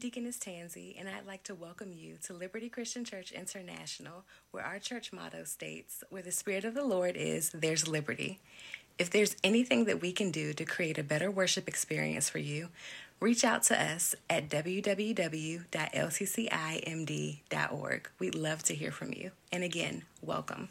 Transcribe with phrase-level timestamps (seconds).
[0.00, 4.78] Deaconess Tansy, and I'd like to welcome you to Liberty Christian Church International, where our
[4.78, 8.38] church motto states, Where the Spirit of the Lord is, there's liberty.
[8.98, 12.70] If there's anything that we can do to create a better worship experience for you,
[13.20, 15.60] reach out to us at www.lccimd.org.
[18.18, 19.32] We'd love to hear from you.
[19.52, 20.70] And again, welcome.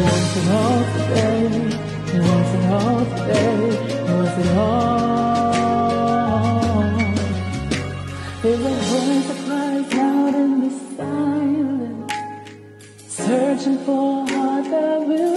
[0.00, 1.42] once and half a day,
[2.18, 3.56] once and half a day,
[4.12, 4.92] once and half.
[8.42, 12.12] There's a voice that cries out in the silence,
[13.06, 15.31] searching for a heart that will.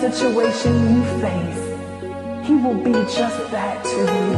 [0.00, 4.30] situation you face, he will be just that to you,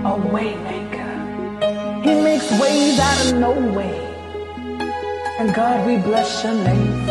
[0.00, 2.02] a waymaker.
[2.02, 4.00] He makes ways out of no way.
[5.38, 7.03] And God, we bless your name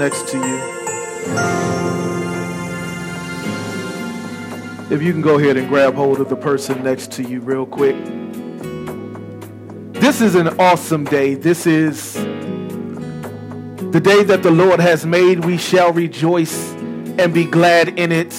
[0.00, 0.56] next to you.
[4.90, 7.66] If you can go ahead and grab hold of the person next to you real
[7.66, 7.94] quick.
[9.92, 11.34] This is an awesome day.
[11.34, 15.44] This is the day that the Lord has made.
[15.44, 18.30] We shall rejoice and be glad in it.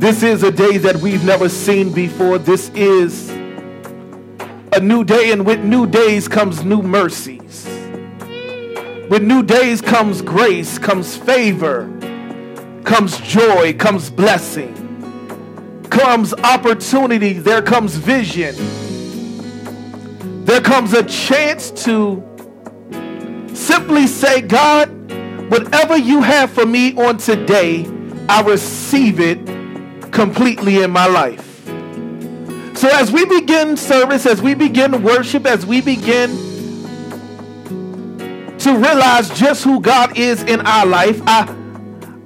[0.00, 2.38] This is a day that we've never seen before.
[2.38, 3.28] This is
[4.72, 7.43] a new day, and with new days comes new mercy.
[9.08, 11.90] With new days comes grace, comes favor,
[12.84, 14.74] comes joy, comes blessing,
[15.90, 18.54] comes opportunity, there comes vision.
[20.46, 22.22] There comes a chance to
[23.52, 24.88] simply say, God,
[25.50, 27.86] whatever you have for me on today,
[28.28, 29.38] I receive it
[30.12, 31.66] completely in my life.
[32.76, 36.53] So as we begin service, as we begin worship, as we begin
[38.64, 41.54] to realize just who God is in our life, I,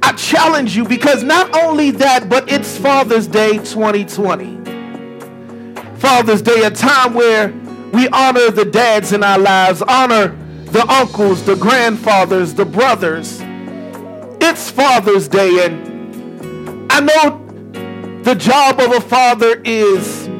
[0.01, 4.57] I challenge you because not only that, but it's Father's Day 2020.
[5.97, 7.49] Father's Day, a time where
[7.93, 10.29] we honor the dads in our lives, honor
[10.67, 13.41] the uncles, the grandfathers, the brothers.
[14.41, 20.31] It's Father's Day, and I know the job of a father is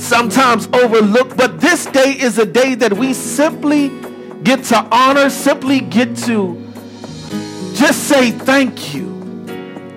[0.00, 4.01] sometimes overlooked, but this day is a day that we simply
[4.42, 6.58] get to honor, simply get to
[7.74, 9.10] just say thank you.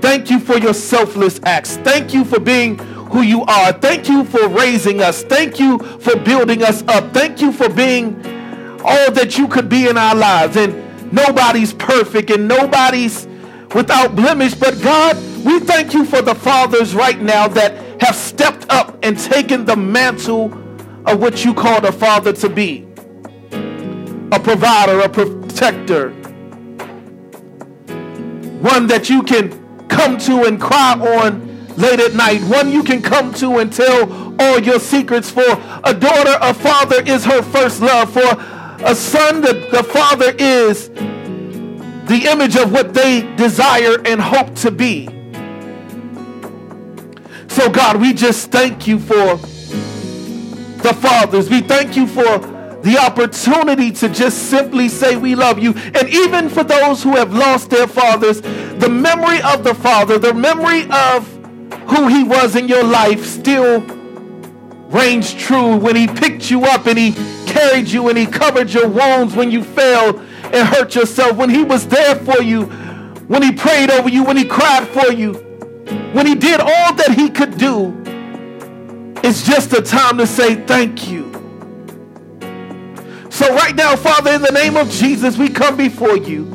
[0.02, 1.78] Thank you for your selfless acts.
[1.78, 3.74] Thank you for being who you are.
[3.74, 5.24] Thank you for raising us.
[5.24, 7.14] Thank you for building us up.
[7.14, 8.16] Thank you for being
[8.84, 10.58] all that you could be in our lives.
[10.58, 13.28] And nobody's perfect and nobody's
[13.74, 14.54] without blemish.
[14.54, 19.18] But God, we thank you for the fathers right now that have stepped up and
[19.18, 20.54] taken the mantle
[21.06, 22.86] of what you called a father to be
[24.32, 26.10] a provider, a protector,
[28.62, 33.02] one that you can come to and cry on late at night, one you can
[33.02, 35.44] come to and tell all your secrets for.
[35.84, 38.12] A daughter, a father is her first love.
[38.12, 38.22] For
[38.84, 44.72] a son, the, the father is the image of what they desire and hope to
[44.72, 45.08] be.
[47.48, 49.38] So, God, we just thank you for
[50.82, 51.50] the fathers.
[51.50, 52.55] We thank you for
[52.86, 55.74] the opportunity to just simply say we love you.
[55.96, 60.36] And even for those who have lost their fathers, the memory of the father, the
[60.36, 61.28] memory of
[61.90, 63.82] who he was in your life still
[64.92, 67.14] reigns true when he picked you up and he
[67.48, 71.64] carried you and he covered your wounds when you fell and hurt yourself, when he
[71.64, 72.66] was there for you,
[73.28, 75.34] when he prayed over you, when he cried for you,
[76.14, 78.00] when he did all that he could do.
[79.24, 81.35] It's just a time to say thank you.
[83.36, 86.46] So, right now, Father, in the name of Jesus, we come before you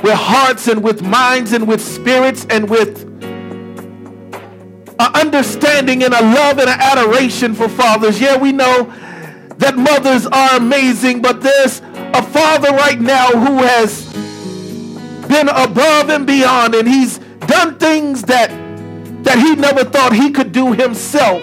[0.00, 3.02] with hearts and with minds and with spirits and with
[5.00, 8.20] an understanding and a love and an adoration for fathers.
[8.20, 8.84] Yeah, we know
[9.56, 14.12] that mothers are amazing, but there's a father right now who has
[15.26, 18.48] been above and beyond, and he's done things that
[19.24, 21.42] that he never thought he could do himself.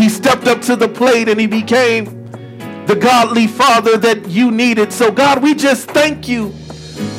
[0.00, 2.06] He stepped up to the plate and he became
[2.86, 4.94] the godly father that you needed.
[4.94, 6.52] So, God, we just thank you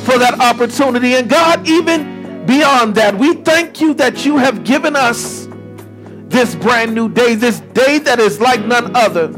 [0.02, 1.14] for that opportunity.
[1.14, 5.46] And, God, even beyond that, we thank you that you have given us
[6.26, 9.28] this brand new day, this day that is like none other,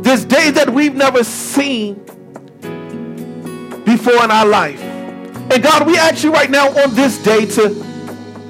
[0.00, 1.96] this day that we've never seen
[3.84, 4.80] before in our life.
[4.80, 7.68] And God, we ask you right now on this day to,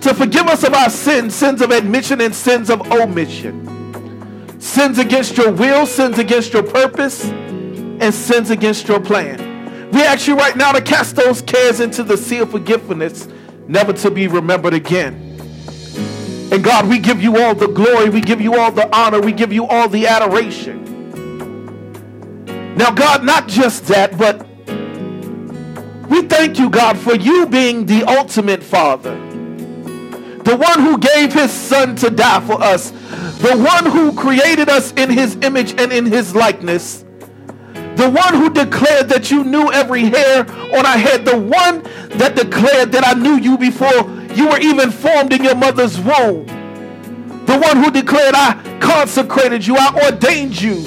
[0.03, 3.75] to forgive us of our sins, sins of admission and sins of omission,
[4.59, 9.90] sins against your will, sins against your purpose, and sins against your plan.
[9.90, 13.29] We ask you right now to cast those cares into the sea of forgiveness,
[13.69, 15.14] never to be remembered again.
[16.53, 19.33] And God, we give you all the glory, we give you all the honor, we
[19.33, 20.85] give you all the adoration.
[22.77, 24.47] Now, God, not just that, but
[26.09, 31.51] we thank you, God, for you being the ultimate Father, the one who gave his
[31.51, 32.92] Son to die for us,
[33.38, 37.05] the one who created us in his image and in his likeness,
[37.96, 41.83] the one who declared that you knew every hair on our head, the one
[42.18, 46.46] that declared that I knew you before you were even formed in your mother's womb,
[47.46, 50.85] the one who declared I consecrated you, I ordained you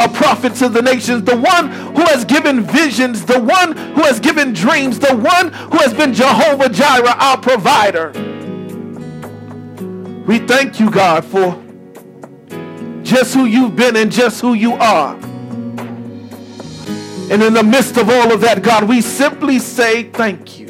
[0.00, 4.18] a prophet to the nations, the one who has given visions, the one who has
[4.18, 8.10] given dreams, the one who has been Jehovah Jireh, our provider.
[10.26, 11.61] We thank you, God, for
[13.04, 15.14] just who you've been and just who you are.
[17.30, 20.66] And in the midst of all of that, God, we simply say thank you.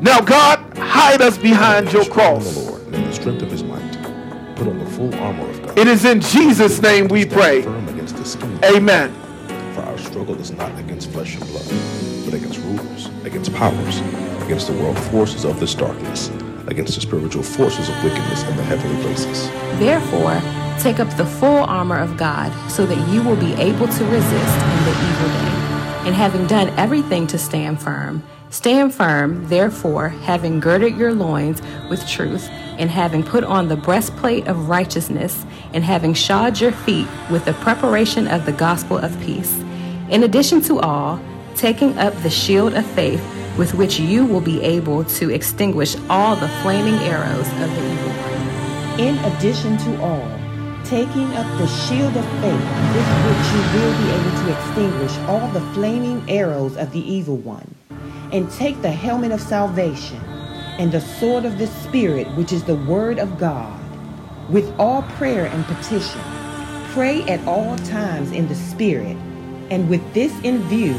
[0.00, 2.54] Now, God, hide us behind your cross.
[2.54, 3.92] The Lord, in the strength of his might,
[4.56, 5.78] put on the full armor of God.
[5.78, 7.62] It is in Jesus' name we pray.
[7.62, 8.60] Firm against the scheme.
[8.64, 9.12] Amen.
[9.74, 11.66] For our struggle is not against flesh and blood,
[12.24, 14.00] but against rulers, against powers,
[14.42, 16.30] against the world forces of this darkness,
[16.68, 19.48] against the spiritual forces of wickedness in the heavenly places.
[19.78, 20.40] Therefore,
[20.78, 24.56] take up the full armor of God, so that you will be able to resist
[24.74, 25.54] in the evil day.
[26.06, 32.06] And having done everything to stand firm, stand firm, therefore, having girded your loins with
[32.08, 37.44] truth, and having put on the breastplate of righteousness, and having shod your feet with
[37.44, 39.52] the preparation of the gospel of peace.
[40.10, 41.20] In addition to all,
[41.58, 43.20] taking up the shield of faith,
[43.58, 48.12] with which you will be able to extinguish all the flaming arrows of the evil
[48.12, 49.00] one.
[49.00, 50.38] In addition to all,
[50.84, 55.48] taking up the shield of faith with which you will be able to extinguish all
[55.48, 57.74] the flaming arrows of the evil one,
[58.32, 60.20] and take the helmet of salvation
[60.78, 63.80] and the sword of the Spirit, which is the word of God,
[64.48, 66.20] with all prayer and petition.
[66.92, 69.16] Pray at all times in the Spirit,
[69.70, 70.94] and with this in view,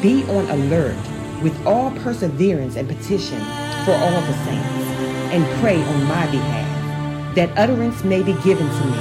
[0.00, 0.96] be on alert
[1.42, 3.38] with all perseverance and petition
[3.84, 4.86] for all the saints,
[5.32, 8.98] and pray on my behalf, that utterance may be given to me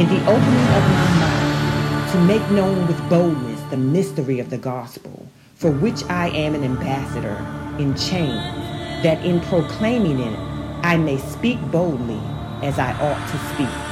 [0.00, 4.58] in the opening of my mouth, to make known with boldness the mystery of the
[4.58, 7.36] gospel, for which I am an ambassador
[7.78, 8.42] in chains,
[9.02, 10.38] that in proclaiming it
[10.82, 12.20] I may speak boldly
[12.62, 13.89] as I ought to speak.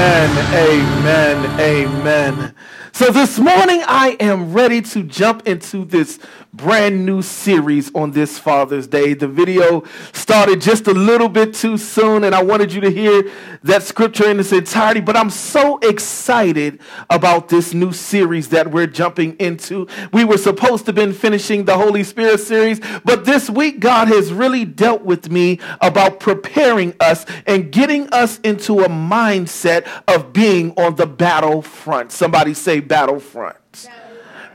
[0.00, 0.54] Amen.
[0.54, 1.60] Amen.
[1.60, 2.54] Amen.
[2.90, 6.18] So this morning, I am ready to jump into this
[6.60, 9.14] brand new series on this Father's Day.
[9.14, 13.30] The video started just a little bit too soon, and I wanted you to hear
[13.62, 15.00] that scripture in its entirety.
[15.00, 19.88] But I'm so excited about this new series that we're jumping into.
[20.12, 24.08] We were supposed to have been finishing the Holy Spirit series, but this week, God
[24.08, 30.34] has really dealt with me about preparing us and getting us into a mindset of
[30.34, 32.12] being on the battlefront.
[32.12, 33.56] Somebody say battlefront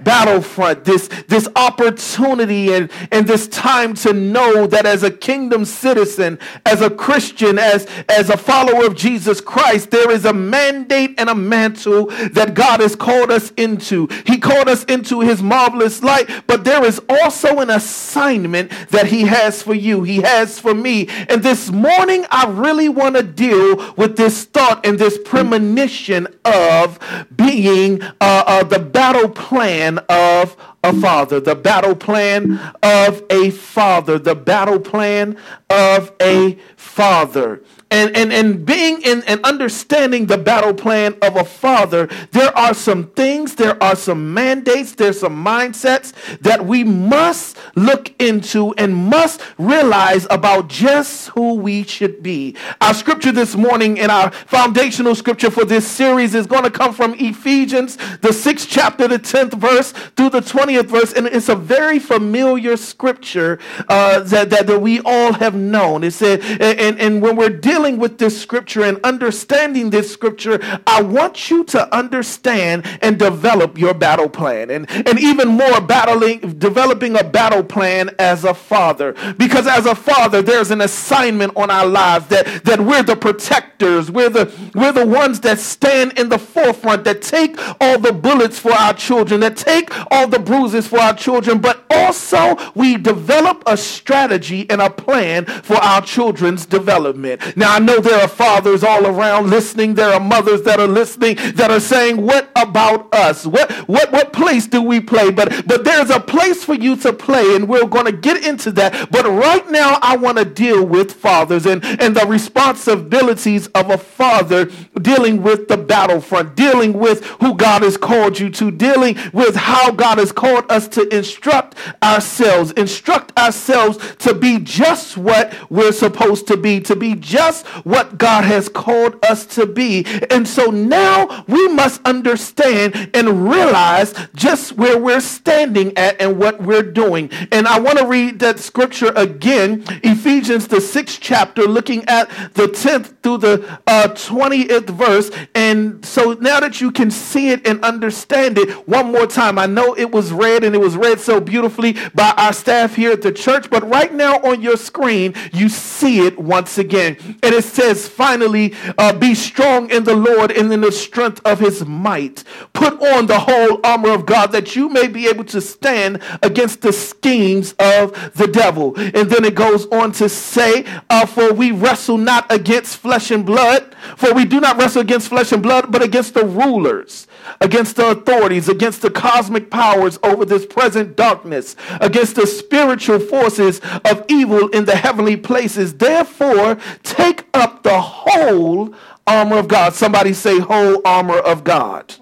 [0.04, 6.40] battlefront, this, this opportunity and, and this time to know that as a kingdom citizen,
[6.66, 11.30] as a Christian, as, as a follower of Jesus Christ, there is a mandate and
[11.30, 14.08] a mantle that God has called us into.
[14.26, 19.22] He called us into his marvelous light, but there is also an assignment that he
[19.22, 20.04] has for you.
[20.04, 21.08] He has for me.
[21.30, 27.00] And this morning, I really want to deal with this thought and this premonition of
[27.36, 33.50] being uh, uh, the battle plan plan of a father, the battle plan of a
[33.50, 35.38] father, the battle plan
[35.70, 37.62] of a father.
[37.92, 42.74] And, and, and being in and understanding the battle plan of a father, there are
[42.74, 48.94] some things, there are some mandates, there's some mindsets that we must look into and
[48.96, 52.58] must realize about just who we should be.
[52.82, 56.94] Our scripture this morning and our foundational scripture for this series is going to come
[56.94, 61.14] from Ephesians, the sixth chapter, the 10th verse through the 20th verse.
[61.14, 66.04] And it's a very familiar scripture uh, that, that, that we all have known.
[66.04, 70.60] It said, and, and when we're dealing dealing with this scripture and understanding this scripture,
[70.88, 74.72] I want you to understand and develop your battle plan.
[74.72, 79.14] And, and even more, battling, developing a battle plan as a father.
[79.38, 84.10] Because as a father, there's an assignment on our lives that, that we're the protectors,
[84.10, 88.58] we're the, we're the ones that stand in the forefront, that take all the bullets
[88.58, 93.64] for our children, that take all the bruises for our children, but also we develop
[93.66, 97.56] a strategy and a plan for our children's development.
[97.56, 99.96] Now, I know there are fathers all around listening.
[99.96, 103.46] There are mothers that are listening that are saying, What about us?
[103.46, 105.32] What, what, what place do we play?
[105.32, 108.72] But, but there's a place for you to play, and we're going to get into
[108.74, 109.12] that.
[109.12, 113.98] But right now, I want to deal with fathers and, and the responsibilities of a
[113.98, 114.66] father
[115.02, 119.92] dealing with the battlefront, dealing with who God has called you to, dealing with how
[119.92, 126.48] God has called us to instruct ourselves, instruct ourselves to be just what we're supposed
[126.48, 130.06] to be, to be just what God has called us to be.
[130.30, 136.62] And so now we must understand and realize just where we're standing at and what
[136.62, 137.30] we're doing.
[137.52, 142.68] And I want to read that scripture again, Ephesians, the sixth chapter, looking at the
[142.68, 145.32] 10th through the uh, 20th verse.
[145.54, 149.66] And so now that you can see it and understand it one more time, I
[149.66, 153.22] know it was read and it was read so beautifully by our staff here at
[153.22, 157.18] the church, but right now on your screen, you see it once again.
[157.44, 161.60] And it says, finally, uh, be strong in the Lord and in the strength of
[161.60, 162.44] his might.
[162.74, 166.82] Put on the whole armor of God that you may be able to stand against
[166.82, 168.94] the schemes of the devil.
[168.98, 173.46] And then it goes on to say, uh, for we wrestle not against flesh and
[173.46, 177.28] blood, for we do not wrestle against flesh and blood, but against the rulers
[177.62, 183.82] against the authorities, against the cosmic powers over this present darkness, against the spiritual forces
[184.04, 185.96] of evil in the heavenly places.
[185.96, 188.94] Therefore, take up the whole
[189.28, 189.94] armor of God.
[189.94, 192.16] Somebody say, whole armor of God.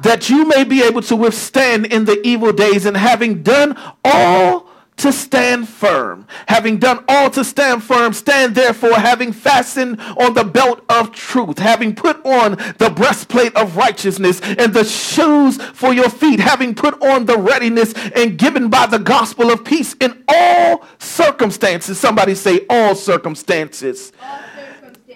[0.00, 4.69] That you may be able to withstand in the evil days, and having done all
[5.00, 6.26] to stand firm.
[6.48, 11.58] Having done all to stand firm, stand therefore, having fastened on the belt of truth,
[11.58, 17.02] having put on the breastplate of righteousness and the shoes for your feet, having put
[17.02, 21.98] on the readiness and given by the gospel of peace in all circumstances.
[21.98, 24.12] Somebody say, all circumstances.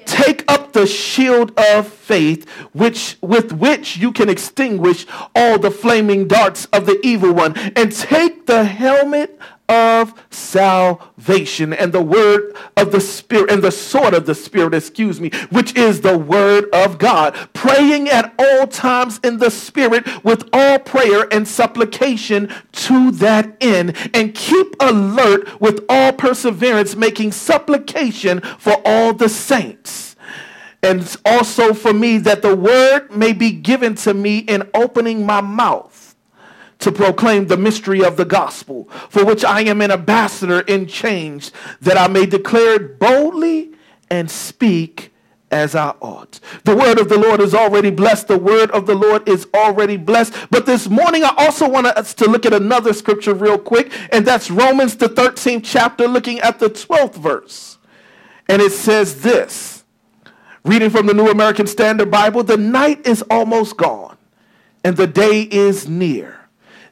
[0.07, 6.29] Take up the shield of faith, which with which you can extinguish all the flaming
[6.29, 12.93] darts of the evil one, and take the helmet of salvation and the word of
[12.93, 16.99] the Spirit and the sword of the Spirit, excuse me, which is the word of
[16.99, 17.35] God.
[17.53, 23.97] Praying at all times in the Spirit with all prayer and supplication to that end.
[24.13, 30.17] And keep alert with all perseverance, making supplication for all the saints.
[30.83, 35.41] And also for me that the word may be given to me in opening my
[35.41, 35.94] mouth
[36.85, 41.51] to proclaim the mystery of the gospel, for which I am an ambassador in chains,
[41.81, 43.73] that I may declare it boldly
[44.11, 45.11] and speak
[45.51, 46.41] as I ought.
[46.65, 48.29] The word of the Lord is already blessed.
[48.29, 50.35] The word of the Lord is already blessed.
[50.51, 54.27] But this morning, I also want us to look at another scripture real quick, and
[54.27, 57.79] that's Romans, the 13th chapter, looking at the 12th verse.
[58.47, 59.85] And it says this
[60.65, 64.19] reading from the New American Standard Bible the night is almost gone,
[64.85, 66.44] and the day is near.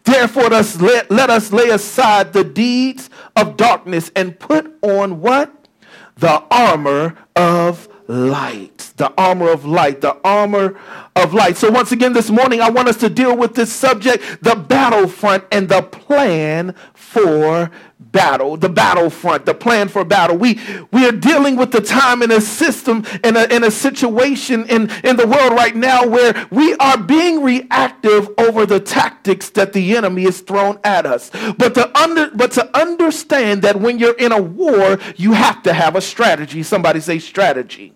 [0.05, 5.69] Therefore, let let us lay aside the deeds of darkness and put on what?
[6.17, 8.92] The armor of light.
[9.03, 10.01] The armor of light.
[10.01, 10.79] The armor
[11.17, 11.57] of light.
[11.57, 15.43] So, once again, this morning, I want us to deal with this subject the battlefront
[15.51, 20.37] and the plan for battle, the battlefront, the plan for battle.
[20.37, 20.61] We
[20.93, 24.89] we are dealing with the time in a system, in a in a situation in,
[25.03, 29.97] in the world right now where we are being reactive over the tactics that the
[29.97, 31.33] enemy is thrown at us.
[31.59, 35.73] But to under but to understand that when you're in a war, you have to
[35.73, 36.63] have a strategy.
[36.63, 37.95] Somebody say strategy.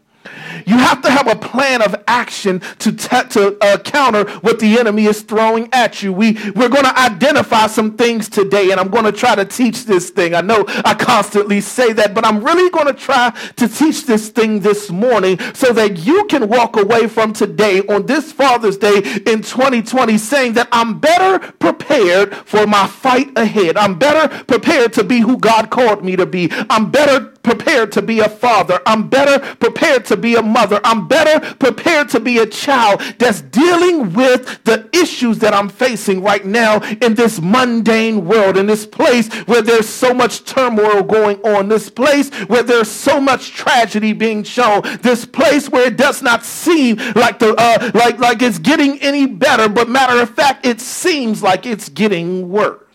[0.66, 4.78] You have to have a plan of action to, t- to uh, counter what the
[4.78, 6.12] enemy is throwing at you.
[6.12, 9.84] We, we're going to identify some things today, and I'm going to try to teach
[9.84, 10.34] this thing.
[10.34, 14.28] I know I constantly say that, but I'm really going to try to teach this
[14.30, 18.98] thing this morning so that you can walk away from today on this Father's Day
[19.26, 23.76] in 2020 saying that I'm better prepared for my fight ahead.
[23.76, 26.50] I'm better prepared to be who God called me to be.
[26.70, 28.80] I'm better prepared to be a father.
[28.86, 30.80] I'm better prepared to be a mother.
[30.84, 36.22] I'm better prepared to be a child that's dealing with the issues that I'm facing
[36.22, 41.38] right now in this mundane world, in this place where there's so much turmoil going
[41.42, 46.22] on, this place where there's so much tragedy being shown, this place where it does
[46.22, 50.64] not seem like the uh, like like it's getting any better, but matter of fact,
[50.64, 52.85] it seems like it's getting worse.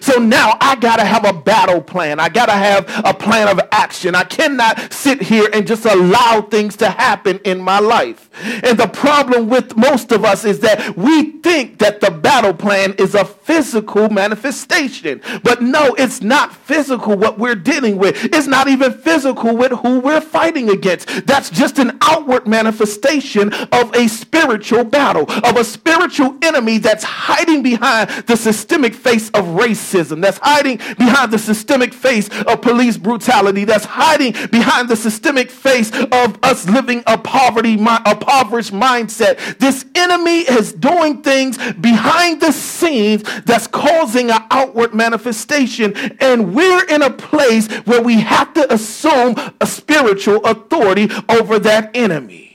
[0.00, 2.20] So now I got to have a battle plan.
[2.20, 4.14] I got to have a plan of action.
[4.14, 8.30] I cannot sit here and just allow things to happen in my life.
[8.64, 12.94] And the problem with most of us is that we think that the battle plan
[12.98, 15.20] is a physical manifestation.
[15.42, 18.24] But no, it's not physical what we're dealing with.
[18.24, 21.26] It's not even physical with who we're fighting against.
[21.26, 27.62] That's just an outward manifestation of a spiritual battle, of a spiritual enemy that's hiding
[27.62, 32.96] behind the systemic face of racism racism, that's hiding behind the systemic face of police
[32.96, 39.58] brutality, that's hiding behind the systemic face of us living a poverty, a impoverished mindset.
[39.58, 45.96] This enemy is doing things behind the scenes that's causing an outward manifestation.
[46.20, 51.90] And we're in a place where we have to assume a spiritual authority over that
[51.94, 52.47] enemy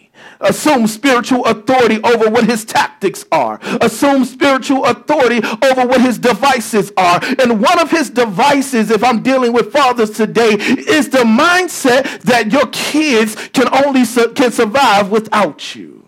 [0.44, 6.92] assume spiritual authority over what his tactics are, assume spiritual authority over what his devices
[6.98, 7.20] are.
[7.40, 12.52] And one of his devices, if I'm dealing with fathers today, is the mindset that
[12.52, 16.03] your kids can only su- can survive without you.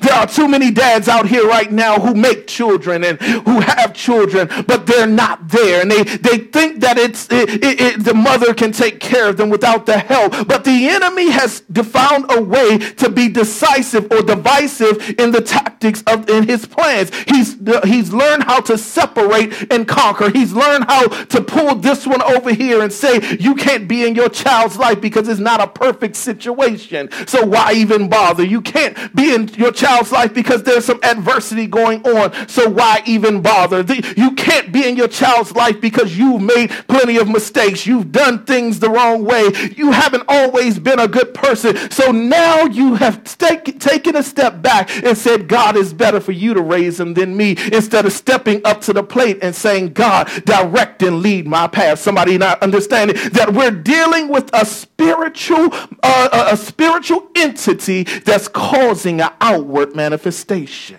[0.00, 3.94] There are too many dads out here right now who make children and who have
[3.94, 5.82] children, but they're not there.
[5.82, 9.36] And they, they think that it's it, it, it, the mother can take care of
[9.36, 10.32] them without the help.
[10.46, 16.02] But the enemy has found a way to be decisive or divisive in the tactics
[16.06, 17.10] of in his plans.
[17.26, 20.30] He's he's learned how to separate and conquer.
[20.30, 24.14] He's learned how to pull this one over here and say you can't be in
[24.14, 27.08] your child's life because it's not a perfect situation.
[27.26, 28.44] So why even bother?
[28.44, 32.48] You can't be in your your child's life because there's some adversity going on.
[32.48, 33.82] So why even bother?
[34.16, 37.86] You can't be in your child's life because you've made plenty of mistakes.
[37.86, 39.50] You've done things the wrong way.
[39.76, 41.76] You haven't always been a good person.
[41.90, 46.32] So now you have take, taken a step back and said, God is better for
[46.32, 49.92] you to raise him than me instead of stepping up to the plate and saying,
[49.92, 52.00] God, direct and lead my path.
[52.00, 55.68] Somebody not understanding that we're dealing with a spiritual,
[56.02, 60.98] uh, a spiritual entity that's causing an out outward manifestation.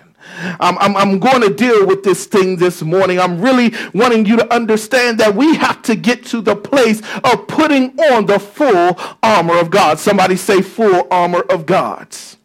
[0.59, 3.19] I'm, I'm, I'm, going to deal with this thing this morning.
[3.19, 7.47] I'm really wanting you to understand that we have to get to the place of
[7.47, 9.97] putting on the full armor of God.
[9.99, 12.37] Somebody say, full armor of God's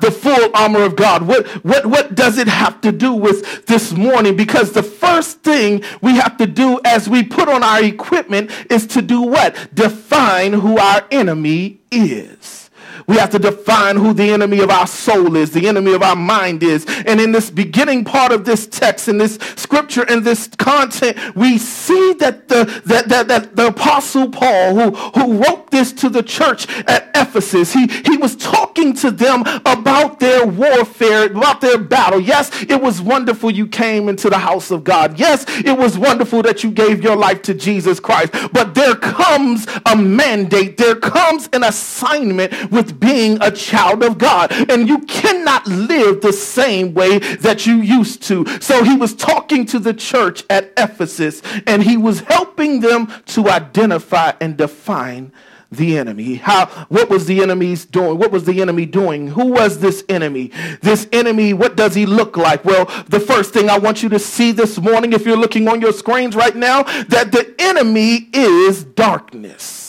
[0.00, 1.22] the full armor of God.
[1.22, 4.36] What, what, what does it have to do with this morning?
[4.36, 8.86] Because the first thing we have to do as we put on our equipment is
[8.88, 9.56] to do what?
[9.74, 12.61] Define who our enemy is.
[13.06, 16.16] We have to define who the enemy of our soul is, the enemy of our
[16.16, 16.86] mind is.
[17.06, 21.58] And in this beginning part of this text, in this scripture, in this content, we
[21.58, 26.22] see that the, that, that, that the apostle Paul, who, who wrote this to the
[26.22, 32.20] church at Ephesus, he, he was talking to them about their warfare, about their battle.
[32.20, 35.18] Yes, it was wonderful you came into the house of God.
[35.18, 38.32] Yes, it was wonderful that you gave your life to Jesus Christ.
[38.52, 44.18] But there comes a mandate, there comes an assignment with with being a child of
[44.18, 44.50] God.
[44.68, 48.44] And you cannot live the same way that you used to.
[48.60, 53.48] So he was talking to the church at Ephesus and he was helping them to
[53.48, 55.30] identify and define
[55.70, 56.34] the enemy.
[56.34, 58.18] How what was the enemy's doing?
[58.18, 59.28] What was the enemy doing?
[59.28, 60.50] Who was this enemy?
[60.82, 62.64] This enemy, what does he look like?
[62.64, 65.80] Well, the first thing I want you to see this morning if you're looking on
[65.80, 69.81] your screens right now that the enemy is darkness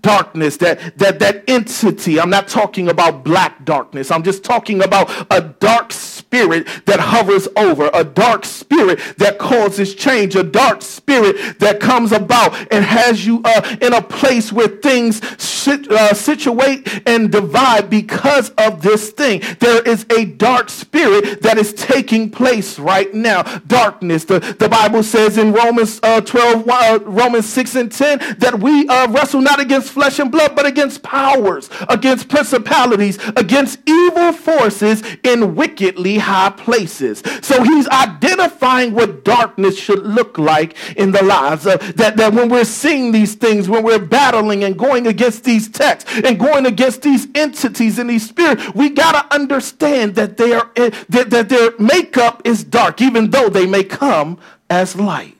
[0.00, 2.20] darkness, that, that, that entity.
[2.20, 4.10] I'm not talking about black darkness.
[4.10, 5.92] I'm just talking about a dark
[6.26, 12.12] spirit that hovers over, a dark spirit that causes change, a dark spirit that comes
[12.12, 17.88] about and has you uh, in a place where things sit, uh, situate and divide
[17.88, 19.40] because of this thing.
[19.60, 23.42] There is a dark spirit that is taking place right now.
[23.66, 24.24] Darkness.
[24.24, 28.88] The, the Bible says in Romans uh, 12, uh, Romans 6 and 10 that we
[28.88, 35.02] uh, wrestle not against flesh and blood, but against powers, against principalities, against evil forces
[35.22, 37.22] in wickedly high places.
[37.42, 42.48] So he's identifying what darkness should look like in the lives of that, that when
[42.48, 47.02] we're seeing these things, when we're battling and going against these texts and going against
[47.02, 51.72] these entities and these spirits, we gotta understand that they are eh, that, that their
[51.78, 55.35] makeup is dark, even though they may come as light.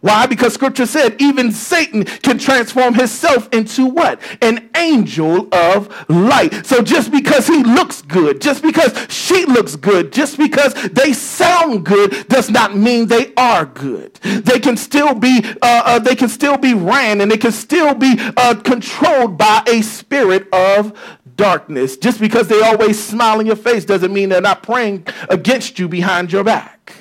[0.00, 0.26] Why?
[0.26, 4.20] Because scripture said even Satan can transform himself into what?
[4.42, 6.66] An angel of light.
[6.66, 11.84] So just because he looks good, just because she looks good, just because they sound
[11.84, 14.14] good does not mean they are good.
[14.14, 17.94] They can still be uh, uh, they can still be ran and they can still
[17.94, 20.98] be uh, controlled by a spirit of
[21.36, 21.96] darkness.
[21.96, 25.88] Just because they always smile in your face doesn't mean they're not praying against you
[25.88, 26.92] behind your back.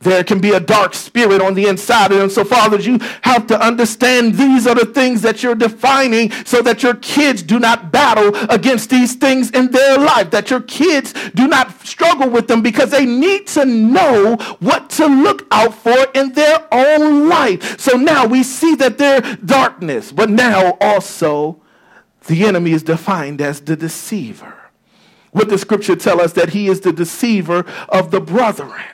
[0.00, 2.30] There can be a dark spirit on the inside of them.
[2.30, 6.82] So, fathers, you have to understand these are the things that you're defining so that
[6.82, 11.48] your kids do not battle against these things in their life, that your kids do
[11.48, 16.32] not struggle with them because they need to know what to look out for in
[16.32, 17.80] their own life.
[17.80, 21.60] So now we see that they're darkness, but now also
[22.26, 24.54] the enemy is defined as the deceiver.
[25.32, 28.93] What the scripture tell us that he is the deceiver of the brethren.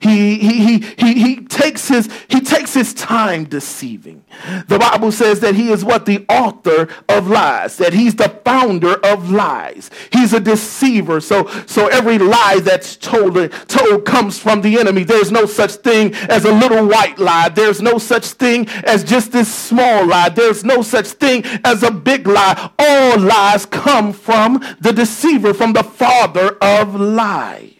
[0.00, 4.24] He, he, he, he, he, takes his, he takes his time deceiving.
[4.68, 6.06] The Bible says that he is what?
[6.06, 9.90] The author of lies, that he's the founder of lies.
[10.12, 11.20] He's a deceiver.
[11.20, 13.36] So, so every lie that's told,
[13.68, 15.04] told comes from the enemy.
[15.04, 17.48] There's no such thing as a little white lie.
[17.48, 20.28] There's no such thing as just this small lie.
[20.28, 22.70] There's no such thing as a big lie.
[22.78, 27.75] All lies come from the deceiver, from the father of lies.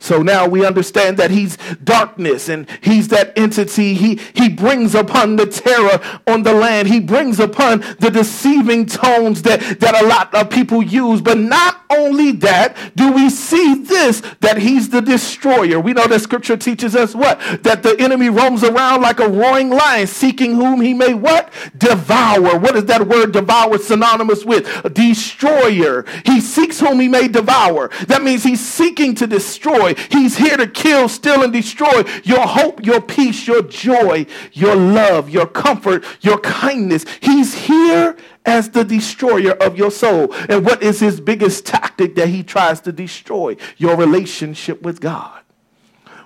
[0.00, 3.94] So now we understand that he's darkness and he's that entity.
[3.94, 6.88] He, he brings upon the terror on the land.
[6.88, 11.20] He brings upon the deceiving tones that, that a lot of people use.
[11.20, 15.80] But not only that, do we see this, that he's the destroyer.
[15.80, 17.40] We know that scripture teaches us what?
[17.62, 21.52] That the enemy roams around like a roaring lion, seeking whom he may what?
[21.76, 22.58] Devour.
[22.58, 24.66] What is that word devour synonymous with?
[24.84, 26.04] A destroyer.
[26.24, 27.90] He seeks whom he may devour.
[28.06, 30.18] That means he's seeking to destroy destroy.
[30.18, 35.28] He's here to kill, steal, and destroy your hope, your peace, your joy, your love,
[35.28, 37.04] your comfort, your kindness.
[37.20, 40.32] He's here as the destroyer of your soul.
[40.48, 43.56] And what is his biggest tactic that he tries to destroy?
[43.76, 45.42] Your relationship with God.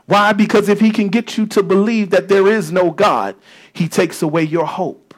[0.06, 0.32] Why?
[0.32, 3.36] Because if he can get you to believe that there is no God,
[3.72, 5.14] he takes away your hope.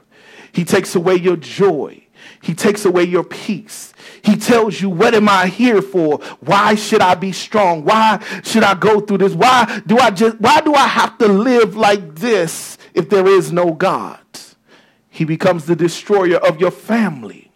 [0.53, 2.04] He takes away your joy.
[2.45, 3.95] He takes away your peace.
[4.21, 6.19] He tells you, What am I here for?
[6.41, 7.87] Why should I be strong?
[7.87, 9.33] Why should I go through this?
[9.33, 13.51] Why do I just why do I have to live like this if there is
[13.51, 14.19] no God?
[15.09, 17.51] He becomes the destroyer of your family.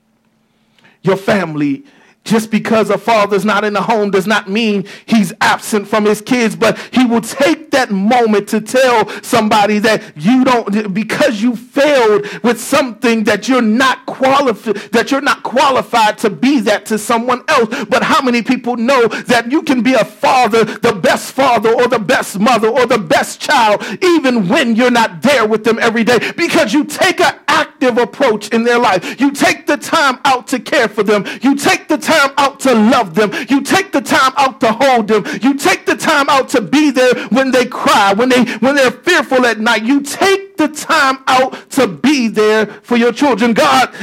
[1.03, 1.85] Your family
[2.25, 6.21] just because a father's not in the home does not mean he's absent from his
[6.21, 11.57] kids, but he will take that moment to tell somebody that you don't, because you
[11.57, 16.99] failed with something that you're not qualified, that you're not qualified to be that to
[16.99, 17.69] someone else.
[17.89, 21.89] But how many people know that you can be a father, the best father or
[21.89, 26.05] the best mother or the best child, even when you're not there with them every
[26.05, 29.21] day because you take an active approach in their life.
[29.21, 31.25] You take the time out to care for them.
[31.43, 33.31] You take the time out to love them.
[33.49, 35.25] You take the time out to hold them.
[35.43, 38.91] You take the time out to be there when they cry, when they when they're
[38.91, 39.83] fearful at night.
[39.83, 43.55] You take the time out to be there for your children.
[43.55, 43.95] God,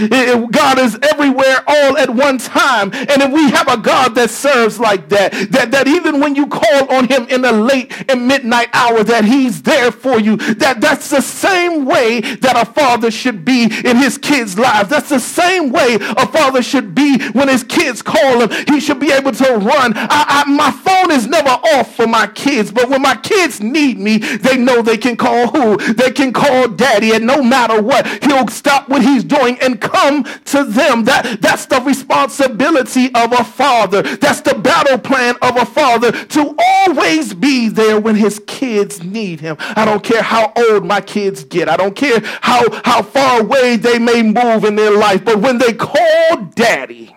[0.51, 2.91] God is everywhere all at one time.
[2.93, 6.47] And if we have a God that serves like that, that, that even when you
[6.47, 10.81] call on him in the late and midnight hour, that he's there for you, that
[10.81, 14.89] that's the same way that a father should be in his kids' lives.
[14.89, 18.65] That's the same way a father should be when his kids call him.
[18.67, 19.93] He should be able to run.
[19.95, 23.99] I, I, my phone is never off for my kids, but when my kids need
[23.99, 25.77] me, they know they can call who?
[25.93, 30.23] They can call daddy, and no matter what, he'll stop what he's doing and come
[30.23, 31.05] to them.
[31.05, 34.01] That, that's the responsibility of a father.
[34.01, 39.39] That's the battle plan of a father to always be there when his kids need
[39.39, 39.57] him.
[39.59, 41.69] I don't care how old my kids get.
[41.69, 45.25] I don't care how, how far away they may move in their life.
[45.25, 47.15] But when they call daddy,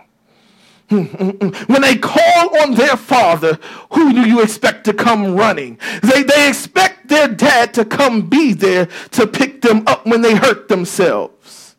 [0.89, 3.59] when they call on their father,
[3.93, 5.79] who do you expect to come running?
[6.03, 10.35] They, they expect their dad to come be there to pick them up when they
[10.35, 11.77] hurt themselves.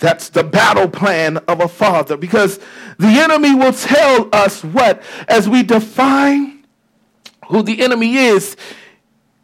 [0.00, 2.58] That's the battle plan of a father because
[2.98, 5.02] the enemy will tell us what?
[5.28, 6.66] As we define
[7.48, 8.56] who the enemy is,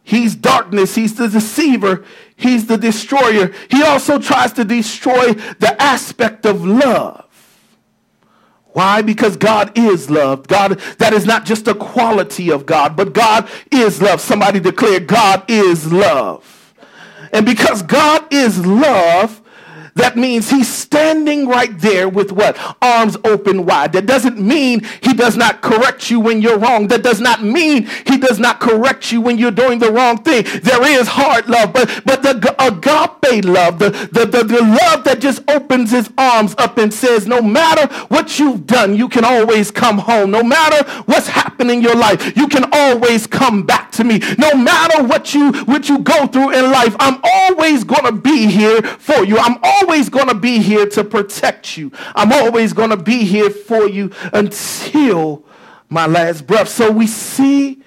[0.03, 2.05] he's darkness, he's the deceiver,
[2.37, 3.53] he's the destroyer.
[3.71, 7.25] He also tries to destroy the aspect of love.
[8.77, 9.01] Why?
[9.01, 10.47] Because God is love.
[10.49, 14.21] God, that is not just a quality of God, but God is love.
[14.21, 16.75] Somebody declare God is love.
[17.33, 19.41] And because God is love,
[19.97, 22.57] that means he's standing right there with what?
[22.83, 23.95] Arms open wide.
[23.95, 26.89] That doesn't mean he does not correct you when you're wrong.
[26.89, 30.45] That does not mean he does not correct you when you're doing the wrong thing.
[30.63, 35.19] There is hard love, but, but the agape love, the, the, the, the love that
[35.19, 39.71] just opens his arms up and says, no matter what you've done, you can always
[39.71, 40.31] come home.
[40.31, 44.21] No matter what's happening in your life, you can always come back to me.
[44.39, 48.47] No matter what you, what you go through in life, I'm always going to be
[48.47, 49.39] here for you.
[49.39, 51.93] I'm always always going to be here to protect you.
[52.17, 55.45] I'm always going to be here for you until
[55.89, 56.69] my last breath.
[56.69, 57.83] So we see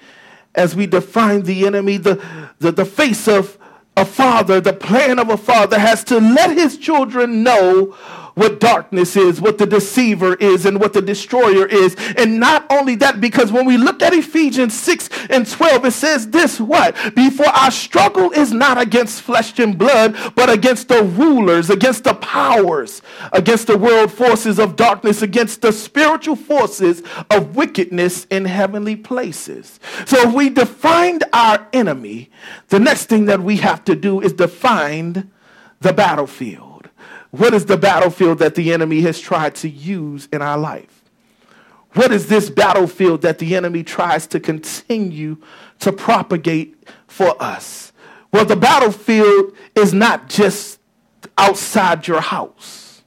[0.54, 2.22] as we define the enemy, the,
[2.58, 3.58] the, the face of
[3.98, 7.94] a father, the plan of a father has to let his children know
[8.40, 11.94] what darkness is, what the deceiver is, and what the destroyer is.
[12.16, 16.30] And not only that, because when we look at Ephesians 6 and 12, it says
[16.30, 16.96] this what?
[17.14, 22.14] Before our struggle is not against flesh and blood, but against the rulers, against the
[22.14, 28.96] powers, against the world forces of darkness, against the spiritual forces of wickedness in heavenly
[28.96, 29.78] places.
[30.06, 32.30] So if we defined our enemy,
[32.68, 35.30] the next thing that we have to do is define
[35.80, 36.69] the battlefield.
[37.30, 41.04] What is the battlefield that the enemy has tried to use in our life?
[41.94, 45.38] What is this battlefield that the enemy tries to continue
[45.80, 46.76] to propagate
[47.06, 47.92] for us?
[48.32, 50.78] Well, the battlefield is not just
[51.36, 53.02] outside your house.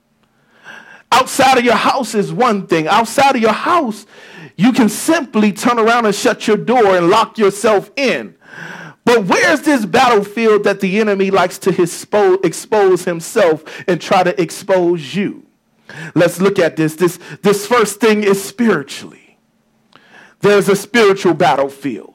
[1.11, 2.87] Outside of your house is one thing.
[2.87, 4.05] Outside of your house,
[4.57, 8.35] you can simply turn around and shut your door and lock yourself in.
[9.05, 11.81] But where's this battlefield that the enemy likes to
[12.43, 15.45] expose himself and try to expose you?
[16.15, 16.95] Let's look at this.
[16.95, 19.37] This, this first thing is spiritually.
[20.39, 22.12] There's a spiritual battlefield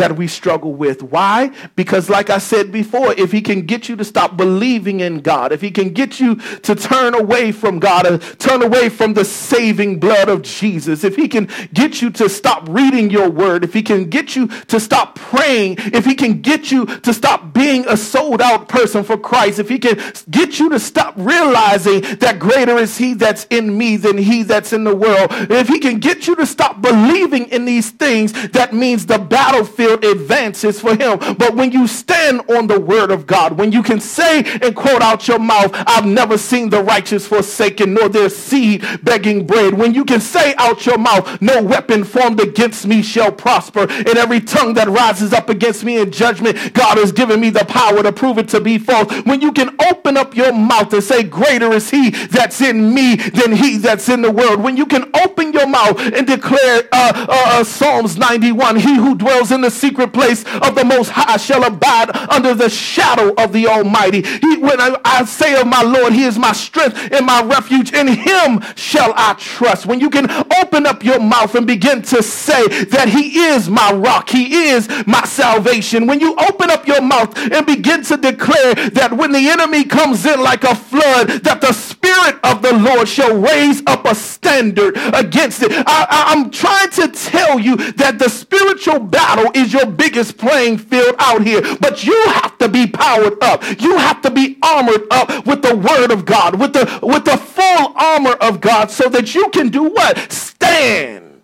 [0.00, 1.02] that we struggle with.
[1.02, 1.50] Why?
[1.76, 5.52] Because, like I said before, if he can get you to stop believing in God,
[5.52, 9.26] if he can get you to turn away from God, uh, turn away from the
[9.26, 13.74] saving blood of Jesus, if he can get you to stop reading your word, if
[13.74, 17.86] he can get you to stop praying, if he can get you to stop being
[17.86, 22.38] a sold out person for Christ, if he can get you to stop realizing that
[22.38, 25.98] greater is he that's in me than he that's in the world, if he can
[25.98, 31.18] get you to stop believing in these things, that means the battlefield advances for him.
[31.36, 35.02] But when you stand on the word of God, when you can say and quote
[35.02, 39.74] out your mouth, I've never seen the righteous forsaken, nor their seed begging bread.
[39.74, 44.16] When you can say out your mouth, no weapon formed against me shall prosper, and
[44.16, 48.02] every tongue that rises up against me in judgment, God has given me the power
[48.02, 49.12] to prove it to be false.
[49.24, 53.16] When you can open up your mouth and say, greater is he that's in me
[53.16, 54.62] than he that's in the world.
[54.62, 59.14] When you can open your mouth and declare uh, uh, uh Psalms 91, he who
[59.14, 63.32] dwells in the the secret place of the Most High shall abide under the shadow
[63.34, 64.22] of the Almighty.
[64.22, 67.92] He, when I, I say of my Lord, He is my strength and my refuge.
[67.92, 69.86] In Him shall I trust.
[69.86, 70.28] When you can
[70.60, 74.88] open up your mouth and begin to say that He is my rock, He is
[75.06, 76.06] my salvation.
[76.06, 80.26] When you open up your mouth and begin to declare that when the enemy comes
[80.26, 84.96] in like a flood, that the Spirit of the Lord shall raise up a standard
[85.14, 85.70] against it.
[85.72, 90.78] I, I, I'm trying to tell you that the spiritual battle is your biggest playing
[90.78, 91.62] field out here.
[91.80, 93.62] But you have to be powered up.
[93.80, 97.36] You have to be armored up with the word of God, with the with the
[97.36, 100.18] full armor of God so that you can do what?
[100.32, 101.39] Stand.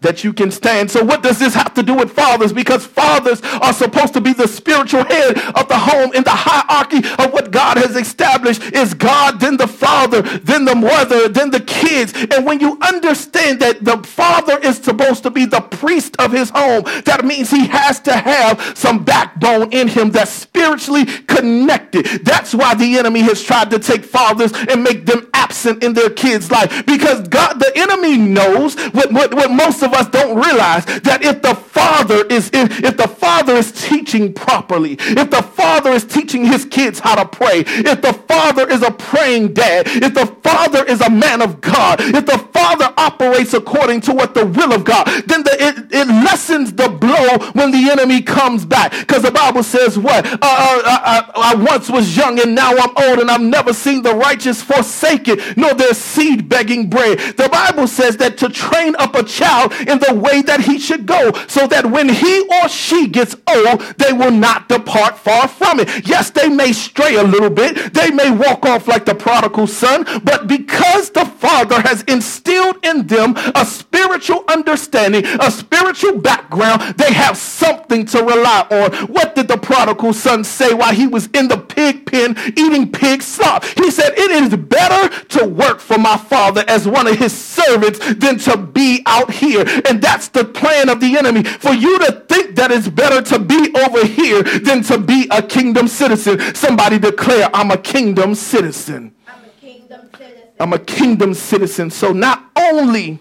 [0.00, 0.90] That you can stand.
[0.90, 2.52] So, what does this have to do with fathers?
[2.52, 6.98] Because fathers are supposed to be the spiritual head of the home in the hierarchy
[7.18, 11.60] of what God has established is God, then the father, then the mother, then the
[11.60, 12.12] kids.
[12.30, 16.50] And when you understand that the father is supposed to be the priest of his
[16.50, 22.04] home, that means he has to have some backbone in him that's spiritually connected.
[22.24, 26.10] That's why the enemy has tried to take fathers and make them absent in their
[26.10, 30.84] kids' life because God, the enemy knows what, what, what most of us don't realize
[31.02, 35.90] that if the father is if, if the father is teaching properly, if the father
[35.90, 40.14] is teaching his kids how to pray, if the father is a praying dad, if
[40.14, 44.46] the father is a man of God, if the father operates according to what the
[44.46, 48.92] will of God, then the, it, it lessens the blow when the enemy comes back.
[48.92, 50.26] Because the Bible says, What?
[50.26, 53.72] Uh, uh, uh, I, I once was young and now I'm old, and I've never
[53.72, 57.18] seen the righteous forsaken, nor their seed begging bread.
[57.36, 61.06] The Bible says that to train up a child in the way that he should
[61.06, 65.80] go, so that when he or she gets old, they will not depart far from
[65.80, 66.06] it.
[66.06, 70.04] Yes, they may stray a little bit, they may walk off like the prodigal son,
[70.22, 77.12] but because the Father has instilled in them a spiritual understanding, a spiritual background, they
[77.12, 78.92] have something to rely on.
[79.08, 83.22] What did the prodigal son say while he was in the pig pen eating pig
[83.22, 83.64] slop?
[83.64, 87.98] He said, It is better to work for my father as one of his servants
[88.14, 89.64] than to be out here.
[89.86, 93.38] And that's the plan of the enemy for you to think that it's better to
[93.38, 96.54] be over here than to be a kingdom citizen.
[96.54, 99.14] Somebody declare, I'm a kingdom citizen.
[99.26, 100.48] I'm a kingdom citizen.
[100.58, 101.90] I'm a kingdom citizen.
[101.90, 103.20] So not only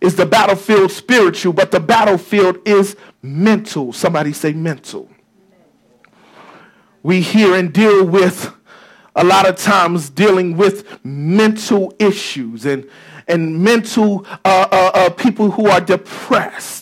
[0.00, 3.92] is the battlefield spiritual, but the battlefield is mental.
[3.92, 5.08] Somebody say mental.
[7.02, 8.52] We hear and deal with
[9.14, 12.88] a lot of times dealing with mental issues and
[13.28, 16.81] and mental uh, uh, uh, people who are depressed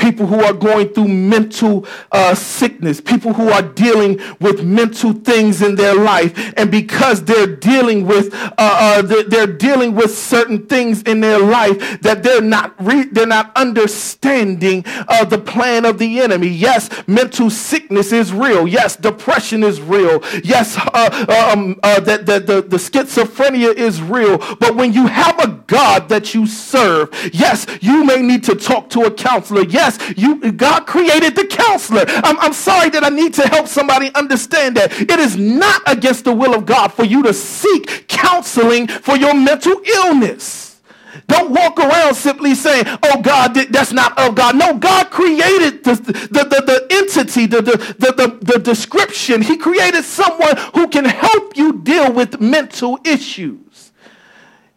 [0.00, 5.62] people who are going through mental uh, sickness, people who are dealing with mental things
[5.62, 11.02] in their life, and because they're dealing with uh, uh, they're, dealing with certain things
[11.02, 16.20] in their life that they're not re- they're not understanding uh, the plan of the
[16.20, 16.46] enemy.
[16.46, 18.66] Yes, mental sickness is real.
[18.66, 20.22] Yes, depression is real.
[20.42, 24.38] Yes, uh, um, uh, that the, the, the schizophrenia is real.
[24.38, 28.88] But when you have a God that you serve, yes, you may need to talk
[28.90, 29.62] to a counselor.
[29.62, 32.04] Yes Yes, you God created the counselor.
[32.06, 34.92] I'm, I'm sorry that I need to help somebody understand that.
[35.00, 39.34] It is not against the will of God for you to seek counseling for your
[39.34, 40.80] mental illness.
[41.26, 44.56] Don't walk around simply saying, oh, God, that's not of God.
[44.56, 49.42] No, God created the, the, the, the entity, the, the, the, the, the description.
[49.42, 53.89] He created someone who can help you deal with mental issues.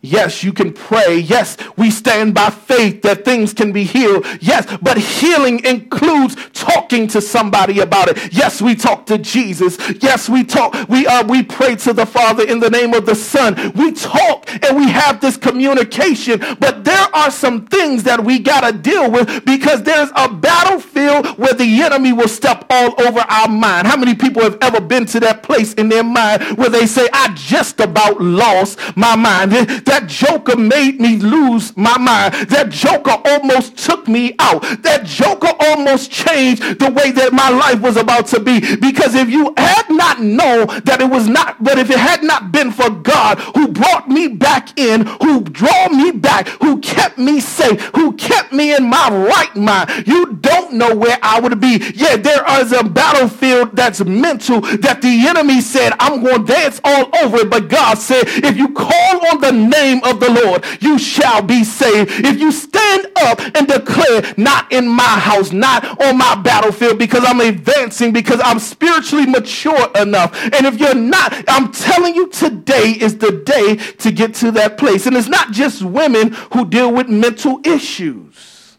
[0.05, 1.17] Yes, you can pray.
[1.19, 4.25] Yes, we stand by faith that things can be healed.
[4.41, 8.33] Yes, but healing includes talking to somebody about it.
[8.33, 9.77] Yes, we talk to Jesus.
[10.01, 10.75] Yes, we talk.
[10.89, 13.55] We uh, we pray to the Father in the name of the Son.
[13.75, 16.39] We talk and we have this communication.
[16.59, 21.53] But there are some things that we gotta deal with because there's a battlefield where
[21.53, 23.87] the enemy will step all over our mind.
[23.87, 27.07] How many people have ever been to that place in their mind where they say,
[27.13, 29.53] "I just about lost my mind."
[29.93, 32.33] That joker made me lose my mind.
[32.49, 34.63] That joker almost took me out.
[34.81, 38.75] That joker almost changed the way that my life was about to be.
[38.77, 42.51] Because if you had not known that it was not, but if it had not
[42.51, 47.39] been for God who brought me back in, who drew me back, who kept me
[47.39, 51.77] safe, who kept me in my right mind, you don't know where I would be.
[51.93, 56.81] Yeah, there is a battlefield that's mental that the enemy said, I'm going to dance
[56.83, 57.51] all over it.
[57.51, 61.41] But God said, if you call on the name name of the Lord, you shall
[61.41, 62.09] be saved.
[62.25, 67.23] If you stand up and declare, not in my house, not on my battlefield, because
[67.25, 70.31] I'm advancing, because I'm spiritually mature enough.
[70.53, 74.77] And if you're not, I'm telling you, today is the day to get to that
[74.77, 75.05] place.
[75.05, 78.77] And it's not just women who deal with mental issues.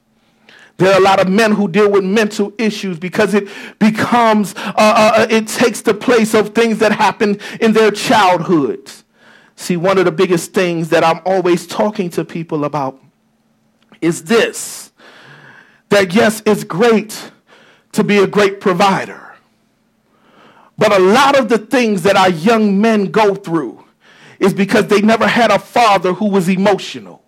[0.76, 3.48] There are a lot of men who deal with mental issues because it
[3.78, 9.03] becomes, uh, uh, uh it takes the place of things that happened in their childhoods.
[9.56, 13.00] See, one of the biggest things that I'm always talking to people about
[14.00, 14.92] is this
[15.90, 17.30] that yes, it's great
[17.92, 19.34] to be a great provider.
[20.76, 23.84] But a lot of the things that our young men go through
[24.40, 27.22] is because they never had a father who was emotional.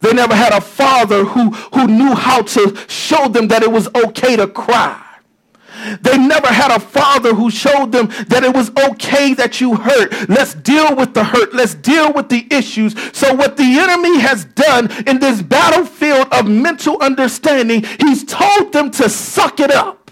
[0.00, 3.88] They never had a father who, who knew how to show them that it was
[3.94, 5.00] okay to cry.
[6.00, 10.28] They never had a father who showed them that it was okay that you hurt.
[10.28, 11.54] Let's deal with the hurt.
[11.54, 12.94] Let's deal with the issues.
[13.16, 18.90] So, what the enemy has done in this battlefield of mental understanding, he's told them
[18.92, 20.10] to suck it up.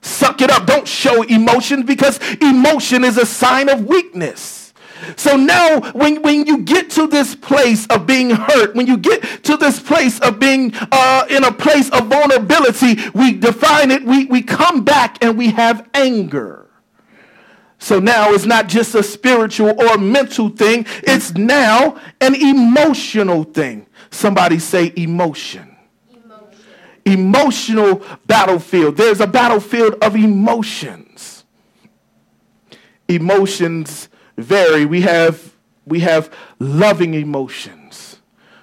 [0.00, 0.66] Suck it up.
[0.66, 4.67] Don't show emotion because emotion is a sign of weakness.
[5.16, 9.44] So now, when, when you get to this place of being hurt, when you get
[9.44, 14.26] to this place of being uh, in a place of vulnerability, we define it, we,
[14.26, 16.68] we come back and we have anger.
[17.78, 23.86] So now it's not just a spiritual or mental thing, it's now an emotional thing.
[24.10, 25.76] Somebody say emotion.
[26.10, 26.58] Emotion.
[27.04, 28.96] Emotional battlefield.
[28.96, 31.44] There's a battlefield of emotions.
[33.06, 34.07] Emotions
[34.38, 34.86] vary.
[34.86, 35.54] We have,
[35.86, 38.20] we have loving emotions,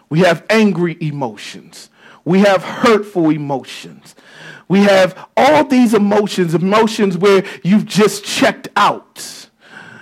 [0.09, 1.89] we have angry emotions,
[2.23, 4.15] we have hurtful emotions.
[4.67, 9.47] We have all these emotions, emotions where you've just checked out.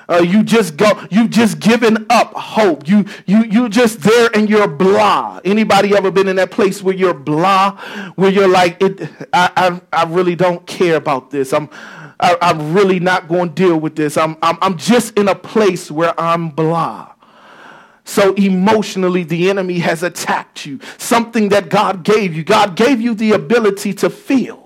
[0.07, 2.87] Uh, you just go, you've just given up hope.
[2.87, 5.41] You, you, you just there and you're blah.
[5.43, 7.77] Anybody ever been in that place where you're blah,
[8.15, 9.01] where you're like, it,
[9.33, 11.53] I, I, I really don't care about this.
[11.53, 11.69] I'm,
[12.23, 14.15] I, am really not going to deal with this.
[14.15, 17.13] I'm, I'm, I'm just in a place where I'm blah.
[18.05, 20.79] So emotionally, the enemy has attacked you.
[20.97, 22.43] Something that God gave you.
[22.43, 24.62] God gave you the ability to feel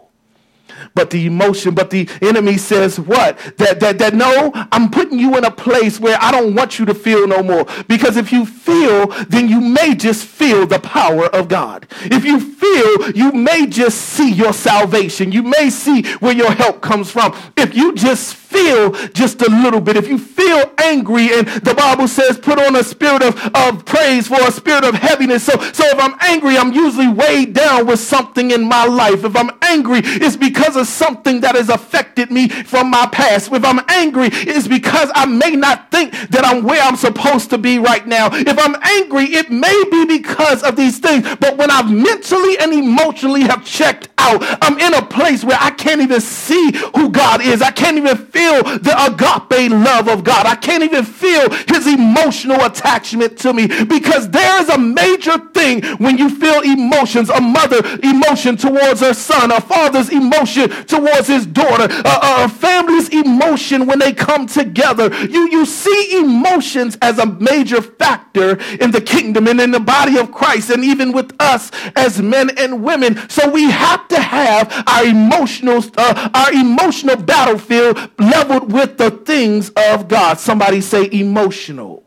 [0.94, 3.38] but the emotion, but the enemy says what?
[3.58, 6.86] That, that, that no, I'm putting you in a place where I don't want you
[6.86, 7.66] to feel no more.
[7.88, 11.88] Because if you feel, then you may just feel the power of God.
[12.04, 15.32] If you feel, you may just see your salvation.
[15.32, 17.36] You may see where your help comes from.
[17.56, 22.08] If you just feel just a little bit, if you feel angry, and the Bible
[22.08, 25.44] says, put on a spirit of, of praise for a spirit of heaviness.
[25.44, 29.24] So, so if I'm angry, I'm usually weighed down with something in my life.
[29.24, 33.52] If I'm angry, it's because of something that has affected me from my past.
[33.52, 37.58] If I'm angry, it's because I may not think that I'm where I'm supposed to
[37.58, 38.30] be right now.
[38.32, 41.24] If I'm angry, it may be because of these things.
[41.40, 45.72] But when I've mentally and emotionally have checked out, I'm in a place where I
[45.72, 47.62] can't even see who God is.
[47.62, 50.46] I can't even feel the agape love of God.
[50.46, 55.84] I can't even feel his emotional attachment to me because there is a major thing
[55.98, 61.46] when you feel emotions, a mother emotion towards her son, a father's emotion towards his
[61.46, 65.14] daughter, a, a family's emotion when they come together.
[65.26, 70.18] You, you see emotions as a major factor in the kingdom and in the body
[70.18, 73.18] of Christ and even with us as men and women.
[73.30, 77.98] So we have to have our emotional, uh, our emotional battlefield
[78.30, 80.40] leveled with the things of God.
[80.40, 82.04] Somebody say emotional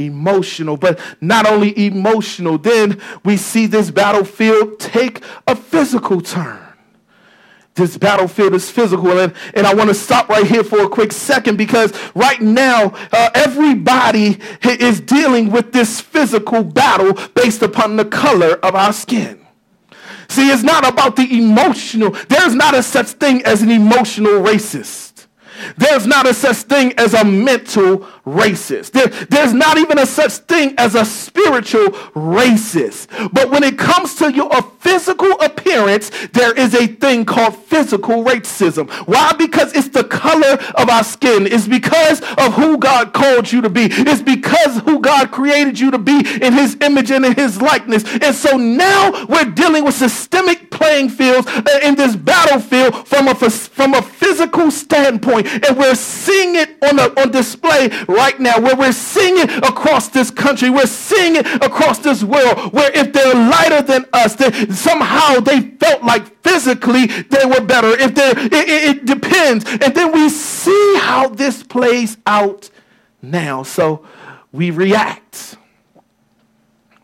[0.00, 6.58] emotional, but not only emotional, then we see this battlefield take a physical turn.
[7.74, 11.12] This battlefield is physical, and, and I want to stop right here for a quick
[11.12, 18.04] second because right now, uh, everybody is dealing with this physical battle based upon the
[18.04, 19.39] color of our skin.
[20.30, 22.12] See, it's not about the emotional.
[22.28, 25.26] There's not a such thing as an emotional racist.
[25.76, 28.92] There's not a such thing as a mental racist.
[28.92, 33.08] There, there's not even a such thing as a spiritual racist.
[33.32, 34.50] But when it comes to your
[34.80, 38.90] physical appearance, there is a thing called physical racism.
[39.06, 39.32] Why?
[39.38, 41.46] Because it's the color of our skin.
[41.46, 43.88] It's because of who God called you to be.
[43.90, 48.04] It's because who God created you to be in his image and in his likeness.
[48.22, 53.34] And so now we're dealing with systemic playing fields uh, in this battlefield from a,
[53.34, 55.46] from a physical standpoint.
[55.46, 60.08] And we're seeing it on, a, on display right now, where we're seeing it across
[60.08, 60.68] this country.
[60.68, 65.60] We're seeing it across this world, where if they're lighter than us, then somehow they
[65.60, 67.88] felt like physically they were better.
[67.88, 69.64] If they it, it, it depends.
[69.64, 72.70] And then we see how this plays out
[73.22, 73.62] now.
[73.62, 74.06] So
[74.52, 75.56] we react.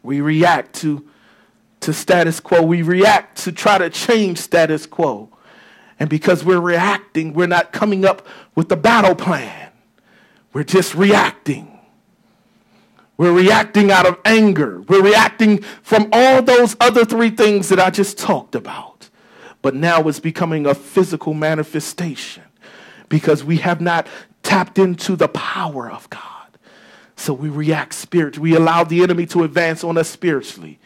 [0.03, 1.09] We react to,
[1.81, 2.63] to status quo.
[2.63, 5.31] We react to try to change status quo.
[5.99, 9.66] And because we're reacting, we're not coming up with a battle plan.
[10.57, 11.79] We're just reacting.
[13.19, 14.81] We're reacting out of anger.
[14.89, 19.11] We're reacting from all those other three things that I just talked about.
[19.61, 22.45] But now it's becoming a physical manifestation
[23.11, 24.07] because we have not
[24.43, 26.57] tapped into the power of God.
[27.17, 28.53] So we react spiritually.
[28.53, 30.79] We allow the enemy to advance on us spiritually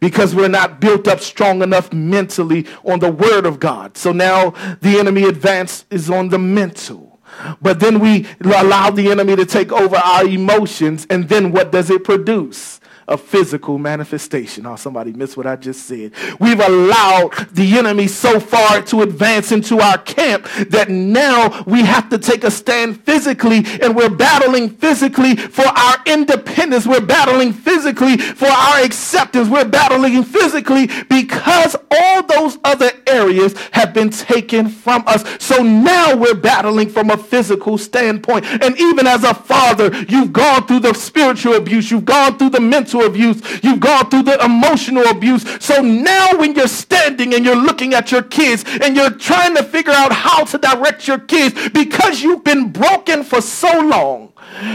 [0.00, 3.98] because we're not built up strong enough mentally on the word of God.
[3.98, 7.11] So now the enemy advance is on the mental.
[7.60, 11.90] But then we allow the enemy to take over our emotions, and then what does
[11.90, 12.80] it produce?
[13.08, 14.66] A physical manifestation.
[14.66, 16.12] Oh, somebody missed what I just said.
[16.38, 22.08] We've allowed the enemy so far to advance into our camp that now we have
[22.10, 26.86] to take a stand physically and we're battling physically for our independence.
[26.86, 29.48] We're battling physically for our acceptance.
[29.48, 35.24] We're battling physically because all those other areas have been taken from us.
[35.42, 38.44] So now we're battling from a physical standpoint.
[38.44, 42.60] And even as a father, you've gone through the spiritual abuse, you've gone through the
[42.60, 45.44] mental abuse, you've gone through the emotional abuse.
[45.64, 49.62] So now when you're standing and you're looking at your kids and you're trying to
[49.62, 54.32] figure out how to direct your kids because you've been broken for so long,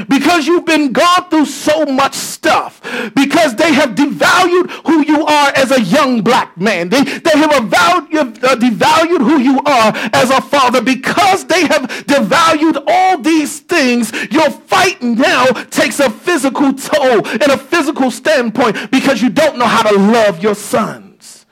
[0.08, 2.82] because you've been gone through so much stuff,
[3.16, 6.90] because they have devalued who you are as a young black man.
[6.90, 10.82] They, they have devalued, uh, devalued who you are as a father.
[10.82, 17.44] Because they have devalued all these things, your fight now takes a physical toll and
[17.44, 21.46] a physical standpoint because you don't know how to love your sons.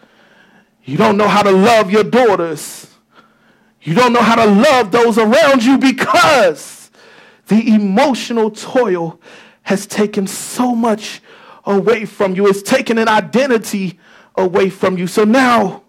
[0.83, 2.87] You don't know how to love your daughters.
[3.81, 6.84] You don't know how to love those around you because
[7.47, 9.19] the emotional toil
[9.63, 11.21] has taken so much
[11.65, 12.47] away from you.
[12.47, 13.99] It's taken an identity
[14.35, 15.07] away from you.
[15.07, 15.83] So now,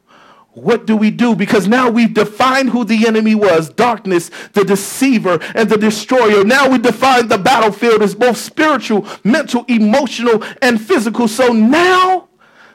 [0.57, 1.35] what do we do?
[1.35, 6.45] Because now we've defined who the enemy was darkness, the deceiver, and the destroyer.
[6.45, 11.29] Now we define the battlefield as both spiritual, mental, emotional, and physical.
[11.29, 12.29] So now,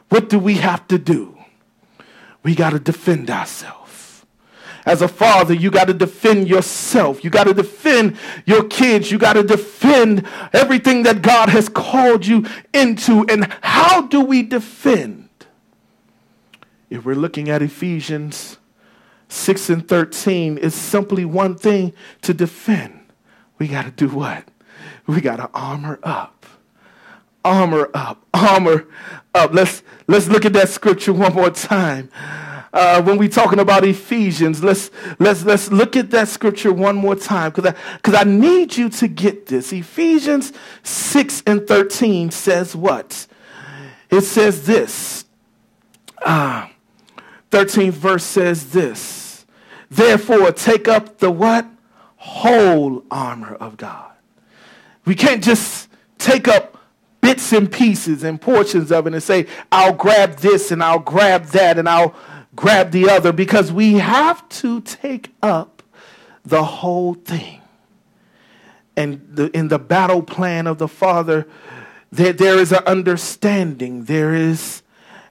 [0.10, 1.36] what do we have to do?
[2.44, 3.81] We got to defend ourselves.
[4.86, 7.24] As a father, you got to defend yourself.
[7.24, 9.12] You got to defend your kids.
[9.12, 13.26] You got to defend everything that God has called you into.
[13.30, 15.30] And how do we defend?
[16.90, 18.58] If we're looking at Ephesians
[19.30, 23.00] 6 and 13, it's simply one thing to defend.
[23.60, 24.46] We got to do what?
[25.06, 26.46] We got to armor up.
[27.46, 28.26] Armor up.
[28.34, 28.88] Armor
[29.36, 29.54] up.
[29.54, 32.10] Let's let's look at that scripture one more time
[32.74, 37.16] uh, when we're talking about Ephesians, let's let's let's look at that scripture one more
[37.16, 39.74] time because I because I need you to get this.
[39.74, 40.54] Ephesians
[40.84, 43.28] six and thirteen says what?
[44.10, 45.26] It says this.
[46.24, 46.68] Uh,
[47.52, 49.46] 13th verse says this.
[49.90, 51.66] Therefore, take up the what?
[52.16, 54.12] Whole armor of God.
[55.06, 56.78] We can't just take up
[57.20, 61.46] bits and pieces and portions of it and say, I'll grab this and I'll grab
[61.48, 62.16] that and I'll
[62.56, 65.84] grab the other because we have to take up
[66.44, 67.62] the whole thing.
[68.98, 71.48] And the, in the battle plan of the Father,
[72.12, 74.82] there, there is an understanding, there is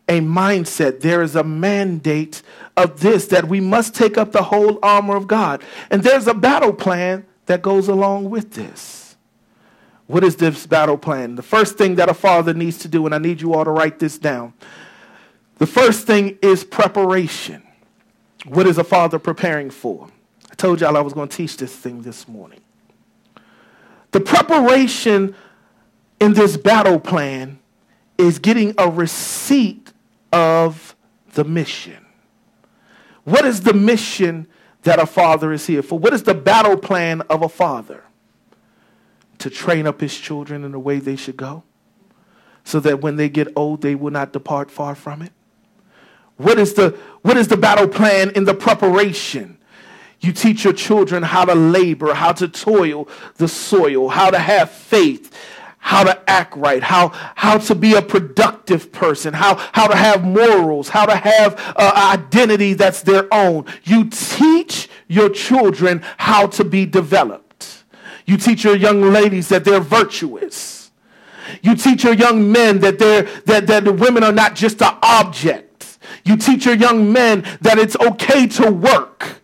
[0.09, 2.43] a mindset, there is a mandate
[2.77, 5.63] of this that we must take up the whole armor of God.
[5.91, 9.17] And there's a battle plan that goes along with this.
[10.07, 11.37] What is this battle plan?
[11.37, 13.71] The first thing that a father needs to do, and I need you all to
[13.71, 14.55] write this down.
[15.61, 17.63] The first thing is preparation.
[18.47, 20.09] What is a father preparing for?
[20.51, 22.61] I told y'all I was going to teach this thing this morning.
[24.13, 25.35] The preparation
[26.19, 27.59] in this battle plan
[28.17, 29.93] is getting a receipt
[30.33, 30.97] of
[31.35, 32.07] the mission.
[33.25, 34.47] What is the mission
[34.85, 35.99] that a father is here for?
[35.99, 38.05] What is the battle plan of a father?
[39.41, 41.65] To train up his children in the way they should go,
[42.65, 45.33] so that when they get old, they will not depart far from it.
[46.41, 49.59] What is the, what is the battle plan in the preparation?
[50.21, 54.71] You teach your children how to labor, how to toil the soil, how to have
[54.71, 55.37] faith,
[55.77, 60.25] how to act right, how, how to be a productive person, how, how to have
[60.25, 63.67] morals, how to have uh, identity that's their own.
[63.85, 67.85] You teach your children how to be developed.
[68.25, 70.91] You teach your young ladies that they're virtuous.
[71.61, 74.97] You teach your young men that they're, that, that the women are not just an
[75.03, 75.70] object
[76.25, 79.40] you teach your young men that it's okay to work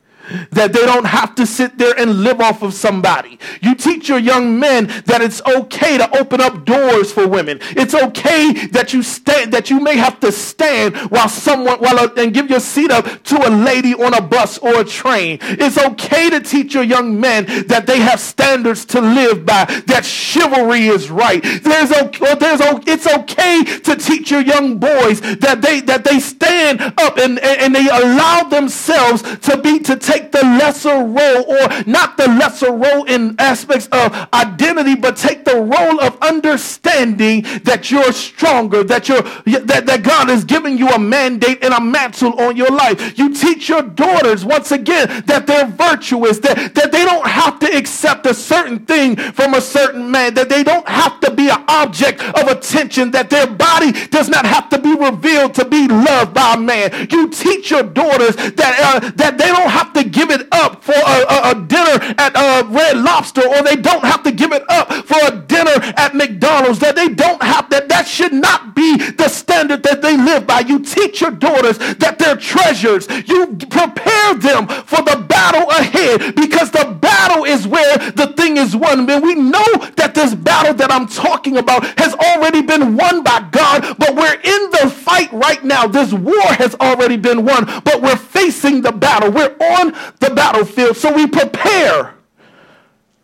[0.51, 3.39] that they don't have to sit there and live off of somebody.
[3.61, 7.59] You teach your young men that it's okay to open up doors for women.
[7.71, 12.13] It's okay that you stand that you may have to stand while someone while a,
[12.15, 15.39] and give your seat up to a lady on a bus or a train.
[15.43, 19.65] It's okay to teach your young men that they have standards to live by.
[19.87, 21.43] That chivalry is right.
[21.43, 26.81] There's okay, there's it's okay to teach your young boys that they that they stand
[26.81, 31.45] up and and, and they allow themselves to be to take take the lesser role,
[31.47, 37.43] or not the lesser role in aspects of identity, but take the role of understanding
[37.65, 41.81] that you're stronger, that you're that, that God is giving you a mandate and a
[41.81, 43.19] mantle on your life.
[43.19, 47.77] You teach your daughters once again that they're virtuous, that, that they don't have to
[47.77, 51.63] accept a certain thing from a certain man, that they don't have to be an
[51.69, 56.35] object of attention, that their body does not have to be revealed to be loved
[56.35, 57.09] by a man.
[57.11, 60.95] You teach your daughters that uh, that they don't have to give it up for
[60.95, 64.65] a, a, a dinner at uh, Red Lobster, or they don't have to give it
[64.69, 66.79] up for a dinner at McDonald's.
[66.81, 67.89] That they don't have that.
[67.89, 70.61] That should not be the standard that they live by.
[70.61, 73.09] You teach your daughters that they're treasures.
[73.27, 78.77] You prepare them for the battle ahead because the battle is where the thing is
[78.77, 79.09] won.
[79.11, 79.65] And we know
[79.97, 84.35] that this battle that I'm talking about has already been won by God, but we're
[84.35, 85.87] in the fight right now.
[85.87, 89.31] This war has already been won, but we're facing the battle.
[89.31, 90.97] We're on the battlefield.
[90.97, 92.15] So we prepare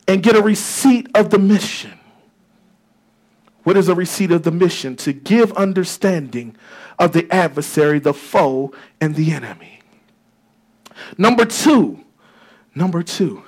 [0.08, 1.98] and get a receipt of the mission.
[3.62, 4.96] What is a receipt of the mission?
[4.96, 6.56] To give understanding
[6.98, 9.80] of the adversary, the foe, and the enemy.
[11.16, 12.04] Number two,
[12.74, 13.42] number two,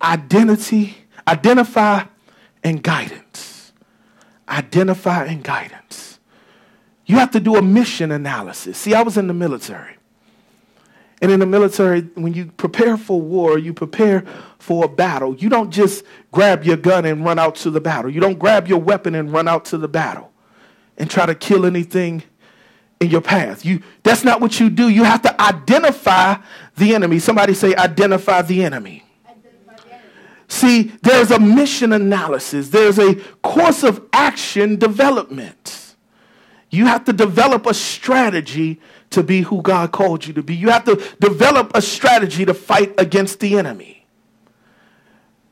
[0.00, 2.04] identity, identify
[2.62, 3.72] and guidance.
[4.48, 6.18] Identify and guidance.
[7.06, 8.78] You have to do a mission analysis.
[8.78, 9.95] See, I was in the military.
[11.22, 14.24] And in the military, when you prepare for war, you prepare
[14.58, 15.34] for a battle.
[15.34, 18.10] You don't just grab your gun and run out to the battle.
[18.10, 20.30] You don't grab your weapon and run out to the battle
[20.98, 22.22] and try to kill anything
[23.00, 23.64] in your path.
[23.64, 24.88] You that's not what you do.
[24.88, 26.36] You have to identify
[26.76, 27.18] the enemy.
[27.18, 29.04] Somebody say identify the enemy.
[30.48, 32.68] See, there's a mission analysis.
[32.68, 35.96] There's a course of action development.
[36.70, 38.80] You have to develop a strategy
[39.10, 40.54] to be who God called you to be.
[40.54, 43.96] You have to develop a strategy to fight against the enemy.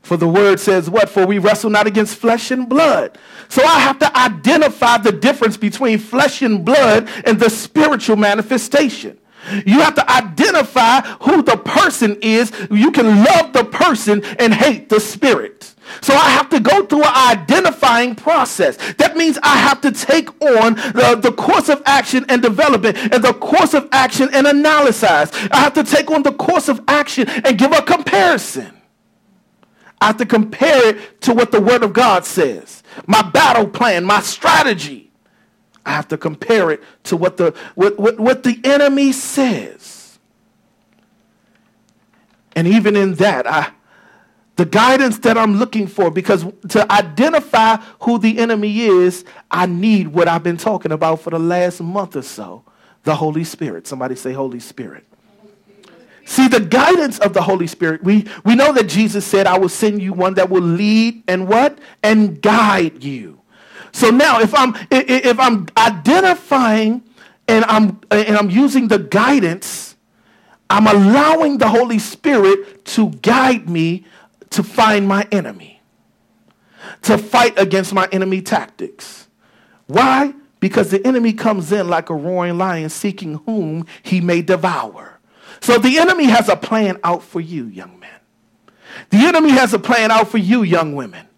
[0.01, 1.09] For the word says what?
[1.09, 3.17] For we wrestle not against flesh and blood.
[3.49, 9.17] So I have to identify the difference between flesh and blood and the spiritual manifestation.
[9.65, 12.51] You have to identify who the person is.
[12.71, 15.73] You can love the person and hate the spirit.
[16.01, 18.77] So I have to go through an identifying process.
[18.95, 23.23] That means I have to take on the, the course of action and development and
[23.23, 25.03] the course of action and analyze.
[25.03, 28.71] I have to take on the course of action and give a comparison.
[30.01, 32.83] I have to compare it to what the Word of God says.
[33.07, 35.04] My battle plan, my strategy.
[35.85, 40.17] I have to compare it to what the, what, what, what the enemy says.
[42.55, 43.71] And even in that, I,
[44.55, 50.07] the guidance that I'm looking for, because to identify who the enemy is, I need
[50.07, 52.63] what I've been talking about for the last month or so
[53.03, 53.85] the Holy Spirit.
[53.87, 55.05] Somebody say, Holy Spirit.
[56.25, 59.69] See, the guidance of the Holy Spirit, we, we know that Jesus said, I will
[59.69, 61.77] send you one that will lead and what?
[62.01, 63.41] And guide you.
[63.95, 67.01] So now if I'm if I'm identifying
[67.47, 69.95] and I'm and I'm using the guidance,
[70.69, 74.05] I'm allowing the Holy Spirit to guide me
[74.49, 75.81] to find my enemy,
[77.03, 79.29] to fight against my enemy tactics.
[79.87, 80.33] Why?
[80.59, 85.21] Because the enemy comes in like a roaring lion seeking whom he may devour.
[85.61, 88.09] So the enemy has a plan out for you, young men.
[89.09, 91.29] The enemy has a plan out for you, young women.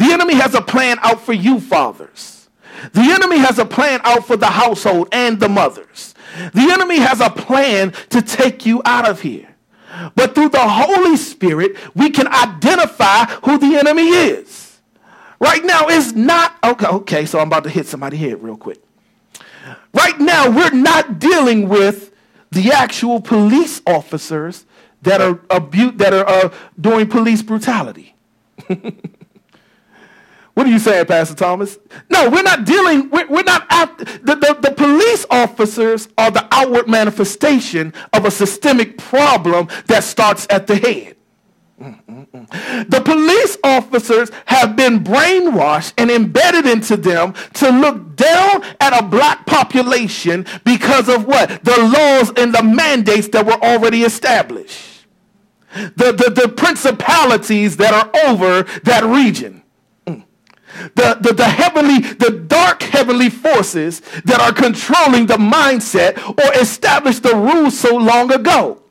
[0.00, 2.48] The enemy has a plan out for you, fathers.
[2.94, 6.14] The enemy has a plan out for the household and the mothers.
[6.54, 9.54] The enemy has a plan to take you out of here.
[10.14, 14.80] But through the Holy Spirit, we can identify who the enemy is.
[15.38, 16.86] Right now, it's not okay.
[16.86, 18.82] Okay, so I'm about to hit somebody head real quick.
[19.92, 22.14] Right now, we're not dealing with
[22.50, 24.64] the actual police officers
[25.02, 28.14] that are abu- that are uh, doing police brutality.
[30.60, 31.78] what are you saying, Pastor Thomas?
[32.10, 33.08] No, we're not dealing.
[33.08, 33.66] We're, we're not.
[33.70, 40.04] After, the, the, the police officers are the outward manifestation of a systemic problem that
[40.04, 41.16] starts at the head.
[41.78, 49.02] The police officers have been brainwashed and embedded into them to look down at a
[49.02, 51.64] black population because of what?
[51.64, 55.06] The laws and the mandates that were already established.
[55.72, 59.60] The, the, the principalities that are over that region.
[60.94, 67.22] The, the, the heavenly, the dark heavenly forces that are controlling the mindset or established
[67.22, 68.82] the rules so long ago.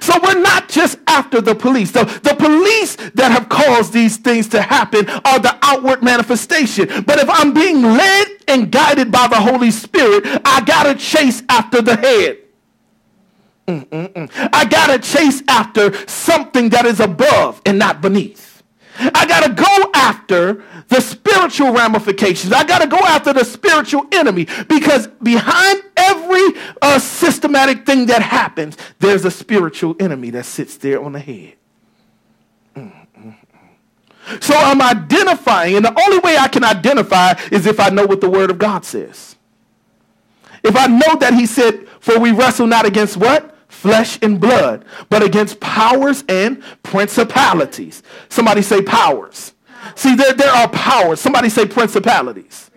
[0.00, 1.92] So we're not just after the police.
[1.92, 6.88] The, the police that have caused these things to happen are the outward manifestation.
[7.04, 11.42] But if I'm being led and guided by the Holy Spirit, I got to chase
[11.48, 12.38] after the head.
[13.68, 14.30] Mm-mm-mm.
[14.52, 18.45] I got to chase after something that is above and not beneath.
[18.98, 22.52] I got to go after the spiritual ramifications.
[22.52, 28.22] I got to go after the spiritual enemy because behind every uh, systematic thing that
[28.22, 31.54] happens, there's a spiritual enemy that sits there on the head.
[32.74, 33.36] Mm, mm,
[34.28, 34.42] mm.
[34.42, 38.20] So I'm identifying, and the only way I can identify is if I know what
[38.20, 39.36] the Word of God says.
[40.62, 43.55] If I know that He said, For we wrestle not against what?
[43.68, 48.02] Flesh and blood, but against powers and principalities.
[48.28, 49.52] Somebody say powers.
[49.94, 51.20] See, there, there are powers.
[51.20, 52.70] Somebody say principalities.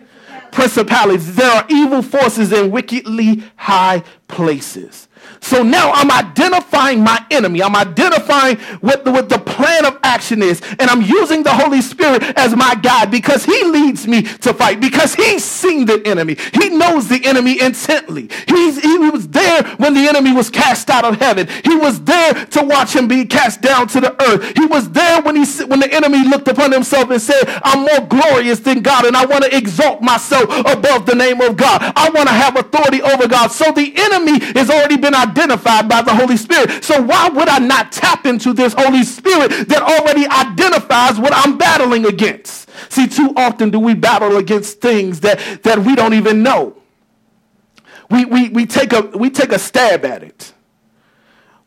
[0.52, 1.36] Principalities.
[1.36, 5.08] There are evil forces in wickedly high places.
[5.42, 7.64] So now I'm identifying my enemy.
[7.64, 10.62] I'm identifying what the, what the plan of action is.
[10.80, 14.80] And I'm using the Holy Spirit as my guide because he leads me to fight,
[14.80, 16.38] because he's seen the enemy.
[16.54, 18.30] He knows the enemy intently.
[18.48, 21.48] He's, he was there when the enemy was cast out of heaven.
[21.64, 24.58] He was there to watch him be cast down to the earth.
[24.58, 28.08] He was there when, he, when the enemy looked upon himself and said, I'm more
[28.08, 31.82] glorious than God and I want to exalt myself above the name of God.
[31.96, 33.52] I want to have authority over God.
[33.52, 36.84] So the enemy has already been identified identified by the Holy Spirit.
[36.84, 41.58] So why would I not tap into this Holy Spirit that already identifies what I'm
[41.58, 42.70] battling against?
[42.90, 46.76] See, too often do we battle against things that, that we don't even know.
[48.10, 50.54] We, we, we, take a, we take a stab at it.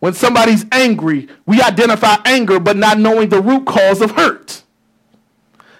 [0.00, 4.64] When somebody's angry, we identify anger, but not knowing the root cause of hurt.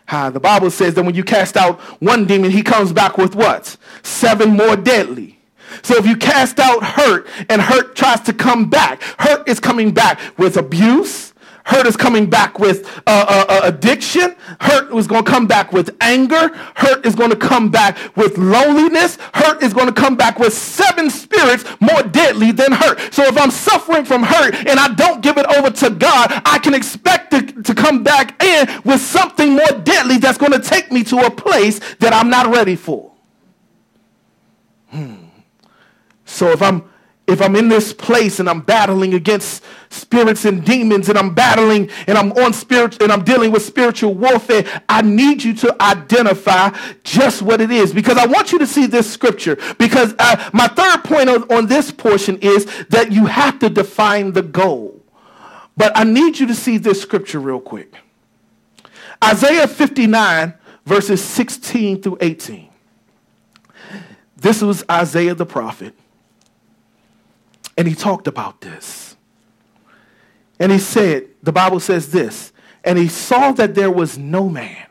[0.06, 3.34] How the Bible says that when you cast out one demon, he comes back with
[3.34, 3.76] what?
[4.02, 5.40] Seven more deadly.
[5.82, 9.92] So if you cast out hurt and hurt tries to come back, hurt is coming
[9.92, 11.32] back with abuse.
[11.64, 14.34] Hurt is coming back with uh, uh, uh addiction.
[14.60, 16.48] Hurt is going to come back with anger.
[16.74, 19.16] Hurt is going to come back with loneliness.
[19.32, 23.14] Hurt is going to come back with seven spirits more deadly than hurt.
[23.14, 26.58] So if I'm suffering from hurt and I don't give it over to God, I
[26.58, 30.90] can expect it to come back in with something more deadly that's going to take
[30.90, 33.12] me to a place that I'm not ready for.
[34.88, 35.21] Hmm.
[36.32, 36.90] So if I'm
[37.28, 41.88] if I'm in this place and I'm battling against spirits and demons and I'm battling
[42.08, 46.76] and I'm on spirit and I'm dealing with spiritual warfare, I need you to identify
[47.04, 50.66] just what it is because I want you to see this scripture because uh, my
[50.66, 55.00] third point on, on this portion is that you have to define the goal.
[55.76, 57.94] But I need you to see this scripture real quick.
[59.22, 60.54] Isaiah 59
[60.84, 62.68] verses 16 through 18.
[64.36, 65.94] This was Isaiah the prophet.
[67.82, 69.16] And he talked about this.
[70.60, 72.52] And he said, the Bible says this,
[72.84, 74.86] and he saw that there was no man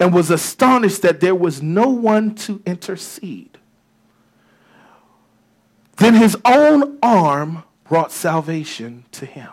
[0.00, 3.58] and was astonished that there was no one to intercede.
[5.98, 9.50] Then his own arm brought salvation to him.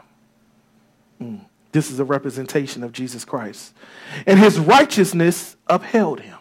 [1.21, 1.41] Mm.
[1.73, 3.73] This is a representation of Jesus Christ.
[4.25, 6.39] And his righteousness upheld him.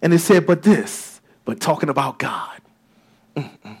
[0.00, 2.62] And it said, but this, but talking about God.
[3.36, 3.76] Mm-mm.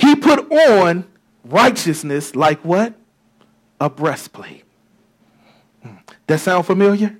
[0.00, 1.04] He put on
[1.44, 2.94] righteousness like what?
[3.80, 4.64] A breastplate.
[5.82, 5.96] Hmm.
[6.26, 7.18] That sound familiar?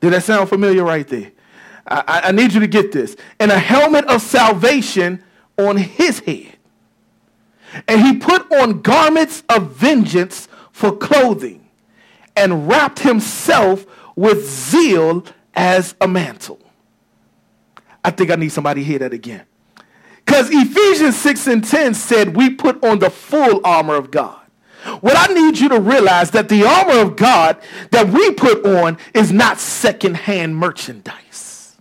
[0.00, 1.30] Did that sound familiar right there?
[1.86, 3.14] I, I, need you to get this.
[3.38, 5.22] And a helmet of salvation
[5.56, 6.56] on his head.
[7.86, 11.68] And he put on garments of vengeance for clothing
[12.34, 13.86] and wrapped himself
[14.16, 15.24] with zeal
[15.54, 16.60] as a mantle.
[18.04, 19.44] I think I need somebody to hear that again.
[20.24, 24.40] Because Ephesians 6 and 10 said we put on the full armor of God.
[25.00, 27.56] What I need you to realize that the armor of God
[27.90, 31.76] that we put on is not secondhand merchandise.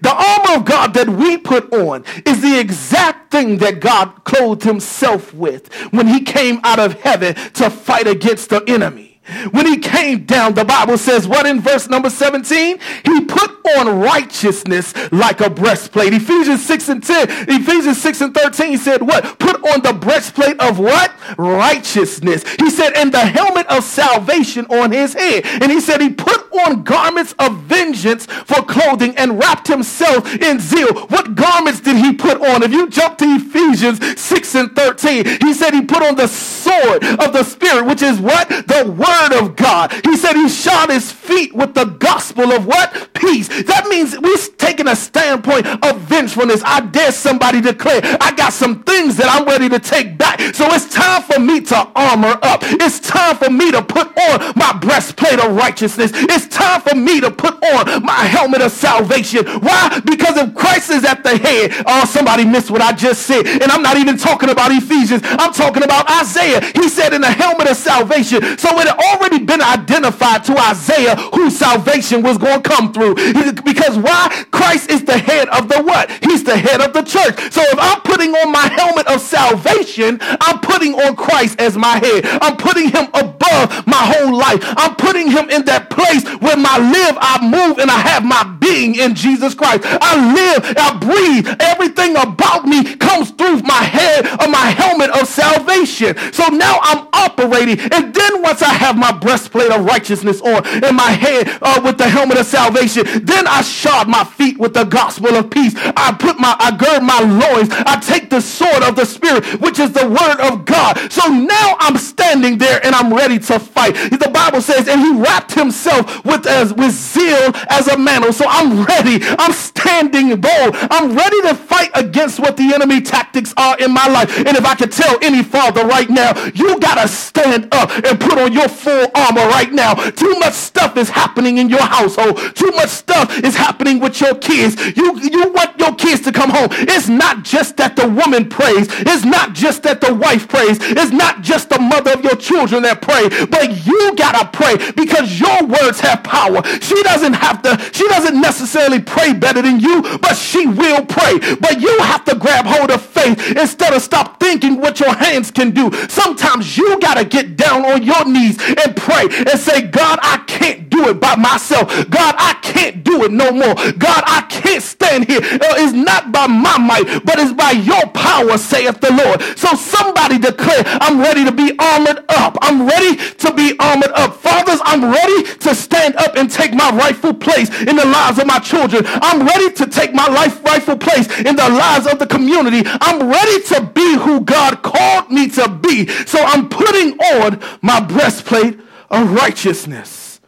[0.00, 4.62] The armor of God that we put on is the exact thing that God clothed
[4.62, 9.11] himself with when he came out of heaven to fight against the enemy.
[9.52, 12.78] When he came down, the Bible says, what in verse number 17?
[13.04, 16.12] He put on righteousness like a breastplate.
[16.12, 19.38] Ephesians 6 and 10, Ephesians 6 and 13 said what?
[19.38, 21.12] Put on the breastplate of what?
[21.38, 22.44] Righteousness.
[22.58, 25.46] He said, and the helmet of salvation on his head.
[25.46, 30.58] And he said, he put on garments of vengeance for clothing and wrapped himself in
[30.58, 30.92] zeal.
[31.06, 32.64] What garments did he put on?
[32.64, 37.04] If you jump to Ephesians 6 and 13, he said he put on the sword
[37.04, 38.48] of the Spirit, which is what?
[38.48, 39.92] The word word of God.
[40.04, 43.10] He said he shod his feet with the gospel of what?
[43.14, 43.48] Peace.
[43.64, 46.62] That means we're taking a standpoint of vengefulness.
[46.64, 50.40] I dare somebody declare, I got some things that I'm ready to take back.
[50.54, 52.60] So it's time for me to armor up.
[52.62, 56.10] It's time for me to put on my breastplate of righteousness.
[56.14, 59.46] It's time for me to put on my helmet of salvation.
[59.60, 60.00] Why?
[60.04, 63.46] Because if Christ is at the head, oh, somebody missed what I just said.
[63.46, 65.22] And I'm not even talking about Ephesians.
[65.24, 66.60] I'm talking about Isaiah.
[66.74, 68.58] He said in the helmet of salvation.
[68.58, 73.14] So it already been identified to Isaiah whose salvation was going to come through.
[73.62, 74.44] Because why?
[74.50, 76.10] Christ is the head of the what?
[76.22, 77.38] He's the head of the church.
[77.52, 81.98] So if I'm putting on my helmet of salvation, I'm putting on Christ as my
[81.98, 82.26] head.
[82.42, 84.60] I'm putting him above my whole life.
[84.76, 88.44] I'm putting him in that place where my live, I move, and I have my
[88.60, 89.82] being in Jesus Christ.
[89.84, 91.48] I live, I breathe.
[91.60, 96.16] Everything about me comes through my head of my helmet of salvation.
[96.32, 97.78] So now I'm operating.
[97.92, 101.98] And then once I have my breastplate of righteousness on and my head uh, with
[101.98, 105.74] the helmet of salvation, then I shod my feet with the gospel of peace.
[105.76, 107.68] I put my, I gird my loins.
[107.70, 110.98] I take the sword of the spirit, which is the word of God.
[111.12, 113.94] So now I'm standing there and I'm ready to fight.
[113.94, 118.32] The Bible says, and he wrapped himself with as with zeal as a mantle.
[118.32, 119.18] So I'm ready.
[119.38, 120.76] I'm standing bold.
[120.90, 124.36] I'm ready to fight against what the enemy tactics are in my life.
[124.38, 128.38] And if I could tell any father right now, you gotta stand up and put
[128.38, 129.94] on your full armor right now.
[129.94, 132.38] Too much stuff is happening in your household.
[132.54, 134.74] Too much stuff is happening with your kids.
[134.96, 136.68] You you want your kids to come home.
[136.72, 138.86] It's not just that the woman prays.
[138.90, 140.78] It's not just that the wife prays.
[140.80, 143.28] It's not just the mother of your children that pray.
[143.46, 146.62] But you gotta pray because your words have power.
[146.80, 151.38] She doesn't have to, she doesn't necessarily pray better than you, but she will pray.
[151.60, 155.50] But you have to grab hold of faith instead of stop thinking what your hands
[155.50, 155.90] can do.
[156.08, 160.88] Sometimes you gotta get down on your knees and pray and say, God, I can't
[160.88, 161.88] do it by myself.
[162.10, 163.74] God, I can't do it no more.
[163.74, 165.40] God, I can't stand here.
[165.42, 169.42] Uh, it's not by my might, but it's by your power, saith the Lord.
[169.58, 172.58] So somebody declare, I'm ready to be armored up.
[172.62, 174.36] I'm ready to be armored up.
[174.36, 178.46] Fathers, I'm ready to stand up and take my rightful place in the lives of
[178.46, 179.02] my children.
[179.06, 182.82] I'm ready to take my life rightful place in the lives of the community.
[182.86, 186.06] I'm ready to be who God called me to be.
[186.26, 188.61] So I'm putting on my breastplate
[189.10, 190.40] of righteousness.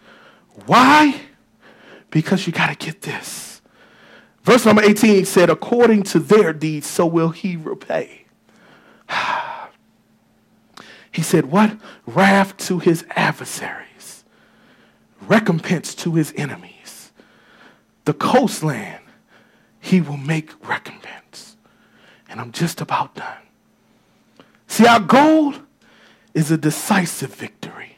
[0.66, 1.20] Why?
[2.10, 3.60] Because you got to get this.
[4.42, 8.26] Verse number 18 said, according to their deeds, so will he repay.
[11.10, 11.76] he said, what?
[12.06, 14.24] Wrath to his adversaries,
[15.22, 17.10] recompense to his enemies.
[18.04, 19.02] The coastland,
[19.80, 21.56] he will make recompense.
[22.28, 23.38] And I'm just about done.
[24.66, 25.54] See, our goal
[26.34, 27.93] is a decisive victory.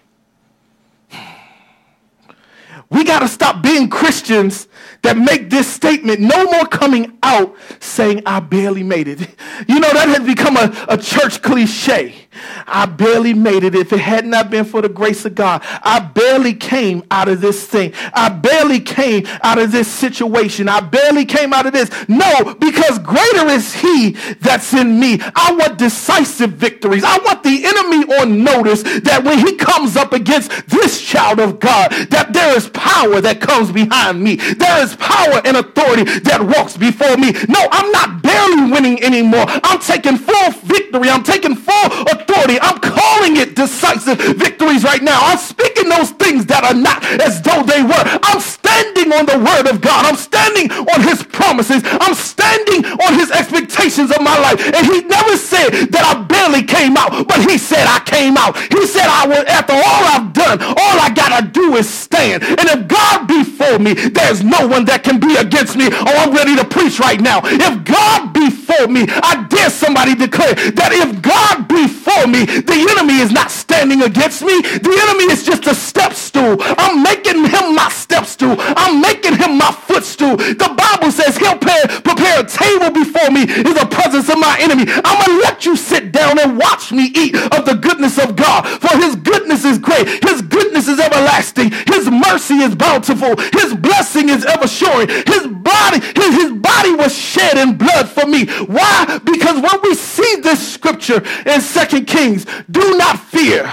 [2.88, 4.68] We got to stop being Christians
[5.02, 9.28] that make this statement no more coming out saying, I barely made it.
[9.68, 12.26] You know, that has become a, a church cliche.
[12.66, 13.74] I barely made it.
[13.74, 17.40] If it had not been for the grace of God, I barely came out of
[17.40, 17.94] this thing.
[18.12, 20.68] I barely came out of this situation.
[20.68, 21.90] I barely came out of this.
[22.06, 24.10] No, because greater is he
[24.40, 25.20] that's in me.
[25.20, 27.04] I want decisive victories.
[27.04, 31.60] I want the enemy on notice that when he comes up against this child of
[31.60, 34.36] God, that there is power that comes behind me.
[34.36, 37.32] There is power and authority that walks before me.
[37.48, 39.46] No, I'm not barely winning anymore.
[39.48, 41.08] I'm taking full victory.
[41.08, 42.60] I'm taking full authority.
[42.60, 45.18] I'm calling it decisive victories right now.
[45.22, 48.04] I'm speaking those things that are not as though they were.
[48.22, 50.04] I'm standing on the word of God.
[50.04, 51.82] I'm standing on his promises.
[51.84, 54.60] I'm standing on his expectations of my life.
[54.60, 58.56] And he never said that I barely came out, but he said I came out.
[58.58, 62.42] He said I will, after all I've done, all I gotta do is stand.
[62.42, 65.88] And if God be for me, there's no one that can be against me.
[65.90, 67.40] Oh, I'm ready to preach right now.
[67.44, 72.44] If God be for me, I dare somebody declare that if God be for me,
[72.44, 74.60] the enemy is not standing against me.
[74.62, 76.56] The enemy is just a step stool.
[76.60, 78.56] I'm making him my step stool.
[78.58, 80.36] I'm making him my footstool.
[80.36, 84.56] The Bible says he'll prepare, prepare a table before me in the presence of my
[84.60, 84.84] enemy.
[84.88, 88.36] I'm going to let you sit down and watch me eat of the goodness of
[88.36, 88.66] God.
[88.80, 90.06] For his goodness is great.
[90.24, 91.70] His goodness is everlasting.
[91.86, 93.36] His mercy is bountiful.
[93.52, 95.06] His blessing is ever sure.
[95.06, 98.46] His body, his, his body was shed in blood for me.
[98.46, 99.20] Why?
[99.24, 103.70] Because when we see this scripture in Second Kings, do not fear.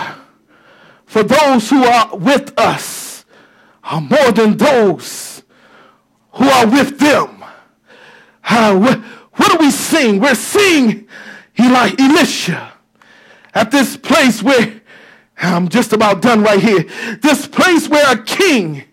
[1.06, 3.26] For those who are with us
[3.84, 5.44] are more than those
[6.34, 7.44] who are with them.
[8.44, 9.00] Uh, what,
[9.34, 10.20] what do we seeing?
[10.20, 11.08] We're seeing
[11.60, 12.74] Eli, Elisha
[13.54, 14.82] at this place where
[15.44, 16.84] I'm just about done right here.
[17.22, 18.84] This place where a king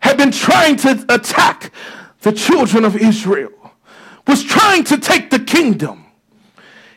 [0.00, 1.72] had been trying to attack
[2.20, 3.52] the children of Israel,
[4.26, 6.06] was trying to take the kingdom.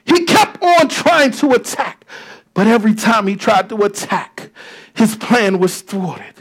[0.06, 2.06] He kept on trying to attack,
[2.56, 4.50] But every time he tried to attack,
[4.94, 6.34] his plan was thwarted.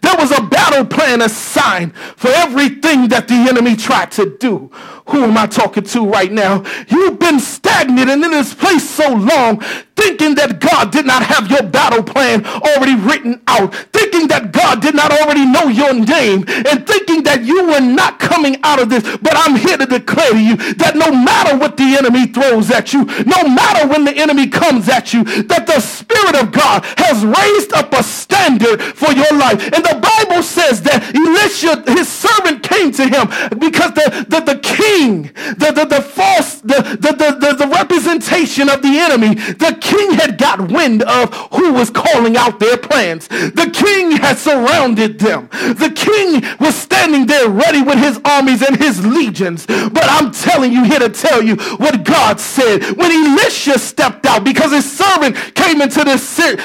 [0.00, 4.70] There was a battle plan assigned for everything that the enemy tried to do.
[5.08, 6.64] Who am I talking to right now?
[6.88, 9.62] You've been stagnant and in this place so long,
[10.02, 14.82] thinking that God did not have your battle plan already written out, thinking that God
[14.82, 18.90] did not already know your name, and thinking that you were not coming out of
[18.90, 19.02] this.
[19.18, 22.92] But I'm here to declare to you that no matter what the enemy throws at
[22.92, 27.24] you, no matter when the enemy comes at you, that the Spirit of God has
[27.24, 29.62] raised up a standard for your life.
[29.70, 34.58] And the Bible says that Elisha, his servant, came to him because the, the, the
[34.58, 35.30] king,
[35.62, 40.38] the, the, the false, the, the, the, the, representation of the enemy, the king had
[40.38, 43.28] got wind of who was calling out their plans.
[43.28, 45.48] The king had surrounded them.
[45.50, 49.66] The king was standing there ready with his armies and his legions.
[49.66, 54.44] But I'm telling you here to tell you what God said when Elisha stepped out
[54.44, 56.18] because his servant came into the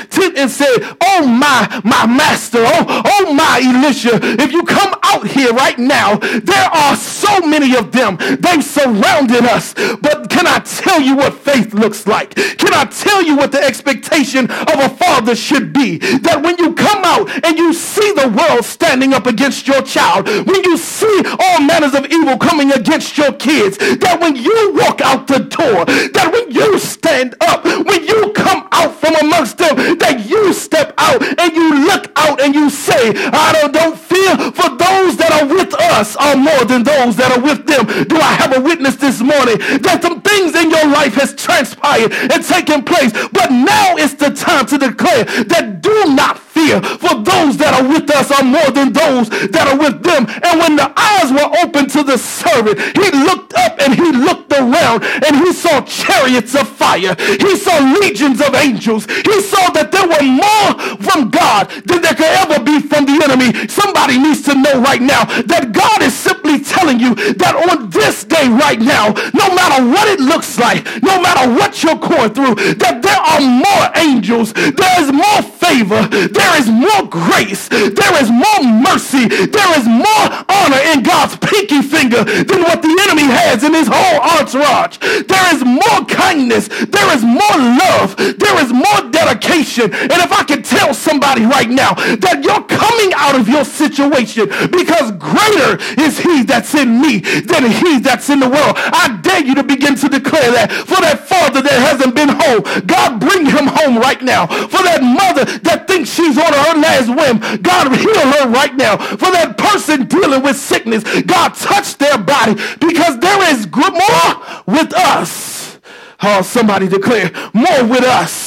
[0.10, 5.28] tent and said, Oh my, my master, oh, oh my Elisha, if you come out
[5.28, 8.18] here right now, there are so many of them.
[8.18, 9.74] They've surrounded us.
[9.74, 12.36] But can I tell you what faith looks like?
[12.36, 15.98] Can I tell you what the expectation of a father should be?
[15.98, 20.28] That when you come out and you see the world standing up against your child,
[20.28, 25.02] when you see all manners of evil coming against your kids, that when you walk
[25.02, 29.98] out the door, that when you stand up, when you come out from amongst them,
[30.00, 34.38] that you step out and you look out and you say, I don't, don't fear
[34.52, 37.86] for those that are with us are more than those that are with them.
[38.08, 42.12] Do I have a witness this morning that some things in your life has transpired
[42.12, 47.14] and taken place, but now it's the time to declare that do not fear for
[47.22, 50.26] those that are with us are more than those that are with them.
[50.28, 54.52] And when the eyes were open to the servant, he looked up and he looked
[54.54, 57.16] around and he saw chariots of fire.
[57.18, 58.87] He saw legions of angels.
[58.96, 60.70] He saw that there were more
[61.04, 63.52] from God than there could ever be from the enemy.
[63.68, 68.24] Somebody needs to know right now that God is simply telling you that on this
[68.24, 72.56] day right now, no matter what it looks like, no matter what you're going through,
[72.80, 78.32] that there are more angels, there is more favor, there is more grace, there is
[78.32, 83.64] more mercy, there is more honor in God's pinky finger than what the enemy has
[83.64, 84.98] in his whole entourage.
[85.28, 89.94] There is more kindness, there is more love, there is more dedication.
[89.94, 94.48] And if I can tell somebody right now that you're coming out of your situation
[94.70, 98.76] because greater is he that's in me than he that's in the world.
[98.78, 102.62] I dare you to begin to declare that for that father that hasn't been home.
[102.86, 104.48] God bring him home right now.
[104.48, 107.62] For that mother that thinks she's on her last whim.
[107.62, 108.98] God heal her right now.
[108.98, 111.04] For that person dealing with sickness.
[111.24, 115.80] God touch their body because there is more with us.
[116.22, 118.47] Oh, somebody declare more with us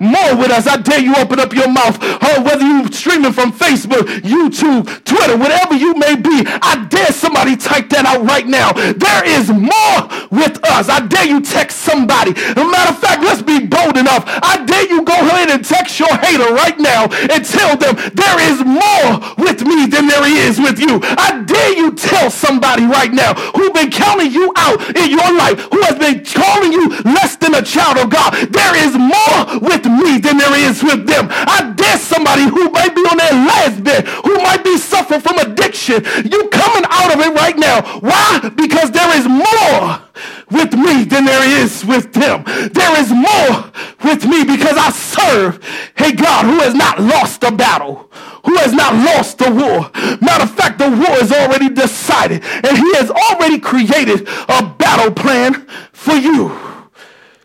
[0.00, 0.66] more with us.
[0.66, 1.98] I dare you open up your mouth.
[2.00, 7.56] Oh, whether you streaming from Facebook, YouTube, Twitter, whatever you may be, I dare somebody
[7.56, 8.72] type that out right now.
[8.72, 10.88] There is more with us.
[10.88, 12.32] I dare you text somebody.
[12.32, 14.24] As matter of fact, let's be bold enough.
[14.26, 18.38] I dare you go ahead and text your hater right now and tell them there
[18.40, 21.00] is more with me than there is with you.
[21.02, 25.60] I dare you tell somebody right now who's been counting you out in your life,
[25.72, 28.32] who has been calling you less than a child of God.
[28.48, 31.28] There is more with me than there is with them.
[31.30, 35.38] I dare somebody who might be on their last bed, who might be suffering from
[35.38, 36.04] addiction.
[36.24, 38.00] You coming out of it right now.
[38.00, 38.50] Why?
[38.54, 40.02] Because there is more
[40.50, 42.44] with me than there is with them.
[42.44, 43.70] There is more
[44.04, 45.64] with me because I serve
[45.96, 48.10] a God who has not lost a battle,
[48.44, 49.90] who has not lost the war.
[50.20, 55.12] Matter of fact, the war is already decided and he has already created a battle
[55.12, 56.56] plan for you.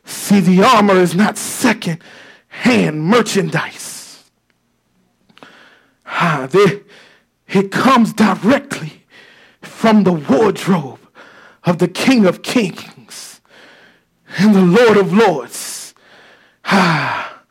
[0.06, 2.00] See, the armor is not second
[2.56, 4.24] hand merchandise.
[6.06, 6.82] Ah, they,
[7.48, 9.04] it comes directly
[9.62, 11.00] from the wardrobe
[11.64, 13.42] of the King of Kings
[14.38, 15.94] and the Lord of Lords.
[16.66, 17.42] Ah,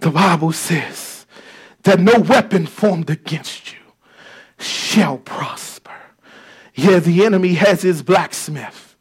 [0.00, 1.26] the Bible says
[1.84, 3.78] that no weapon formed against you
[4.58, 5.90] shall prosper.
[6.74, 8.96] Yeah, the enemy has his blacksmith.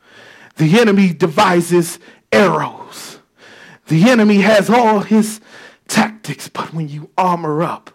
[0.58, 2.00] The enemy devises
[2.32, 3.11] arrows.
[3.92, 5.42] The enemy has all his
[5.90, 7.92] tactics, but when you armor up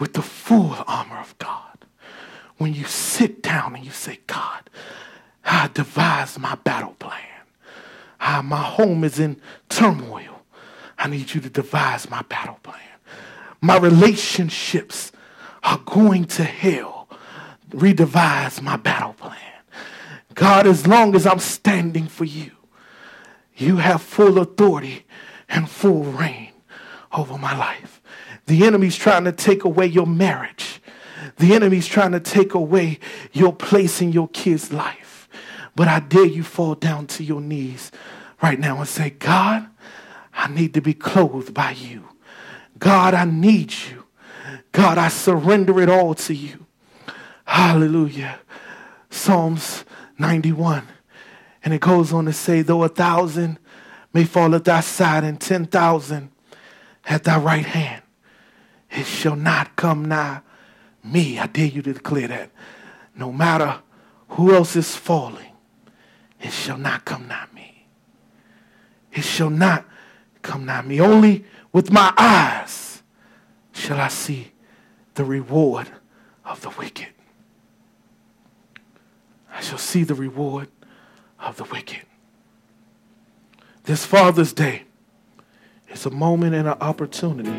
[0.00, 1.86] with the full armor of God,
[2.56, 4.68] when you sit down and you say, God,
[5.44, 7.22] I devised my battle plan.
[8.20, 10.42] Ah, my home is in turmoil.
[10.98, 12.80] I need you to devise my battle plan.
[13.60, 15.12] My relationships
[15.62, 17.08] are going to hell.
[17.70, 19.38] Redevise my battle plan.
[20.34, 22.50] God, as long as I'm standing for you,
[23.62, 25.06] you have full authority
[25.48, 26.52] and full reign
[27.12, 28.00] over my life.
[28.46, 30.80] The enemy's trying to take away your marriage.
[31.36, 32.98] The enemy's trying to take away
[33.32, 35.28] your place in your kid's life.
[35.74, 37.90] But I dare you fall down to your knees
[38.42, 39.66] right now and say, God,
[40.34, 42.08] I need to be clothed by you.
[42.78, 44.04] God, I need you.
[44.72, 46.66] God, I surrender it all to you.
[47.44, 48.40] Hallelujah.
[49.10, 49.84] Psalms
[50.18, 50.88] 91.
[51.64, 53.58] And it goes on to say, though a thousand
[54.12, 56.30] may fall at thy side and 10,000
[57.06, 58.02] at thy right hand,
[58.90, 60.40] it shall not come nigh
[61.04, 61.38] me.
[61.38, 62.50] I dare you to declare that.
[63.16, 63.80] No matter
[64.30, 65.52] who else is falling,
[66.40, 67.86] it shall not come nigh me.
[69.12, 69.84] It shall not
[70.42, 71.00] come nigh me.
[71.00, 73.02] Only with my eyes
[73.72, 74.52] shall I see
[75.14, 75.88] the reward
[76.44, 77.08] of the wicked.
[79.52, 80.68] I shall see the reward
[81.42, 82.02] of the wicked.
[83.84, 84.84] This Father's Day
[85.90, 87.52] is a moment and an opportunity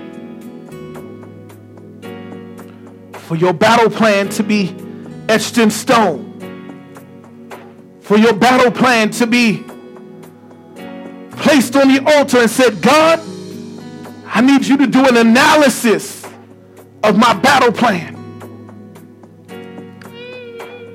[3.20, 4.76] for your battle plan to be
[5.28, 6.30] etched in stone,
[8.02, 9.64] for your battle plan to be
[11.38, 13.20] placed on the altar and said, God,
[14.26, 16.26] I need you to do an analysis
[17.04, 18.12] of my battle plan.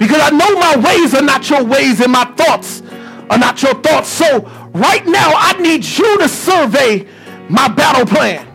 [0.09, 2.83] Because I know my ways are not your ways and my thoughts
[3.29, 4.09] are not your thoughts.
[4.09, 4.41] So
[4.73, 7.07] right now, I need you to survey
[7.51, 8.47] my battle plan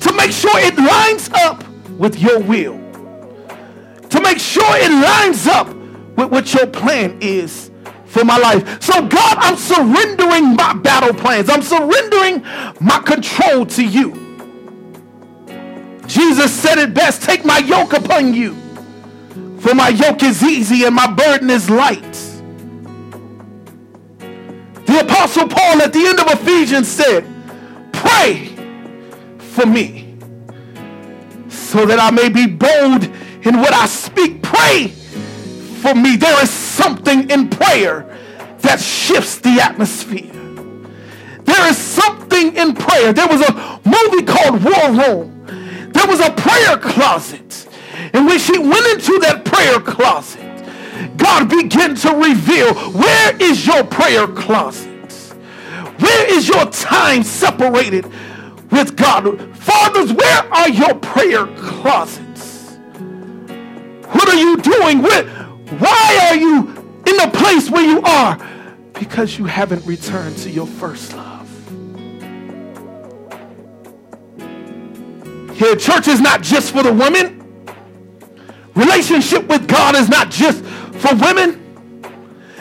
[0.00, 2.74] to make sure it lines up with your will,
[4.10, 7.70] to make sure it lines up with what your plan is
[8.04, 8.82] for my life.
[8.82, 12.42] So, God, I'm surrendering my battle plans, I'm surrendering
[12.78, 14.20] my control to you.
[16.06, 18.54] Jesus said it best take my yoke upon you,
[19.64, 22.12] for my yoke is easy and my burden is light.
[24.84, 27.24] The Apostle Paul at the end of Ephesians said,
[27.90, 28.54] Pray
[29.38, 30.18] for me
[31.48, 33.04] so that I may be bold
[33.46, 34.42] in what I speak.
[34.42, 36.16] Pray for me.
[36.16, 38.02] There is something in prayer
[38.58, 40.30] that shifts the atmosphere.
[41.44, 43.14] There is something in prayer.
[43.14, 45.90] There was a movie called War Room.
[45.90, 47.63] There was a prayer closet.
[48.14, 50.40] And when she went into that prayer closet,
[51.16, 54.88] God began to reveal where is your prayer closet?
[55.98, 58.06] Where is your time separated
[58.70, 59.40] with God?
[59.56, 62.76] Fathers, where are your prayer closets?
[64.12, 65.02] What are you doing?
[65.02, 66.68] Why are you
[67.06, 68.38] in the place where you are?
[68.92, 71.50] Because you haven't returned to your first love.
[75.56, 77.43] Here, church is not just for the women.
[78.74, 81.60] Relationship with God is not just for women.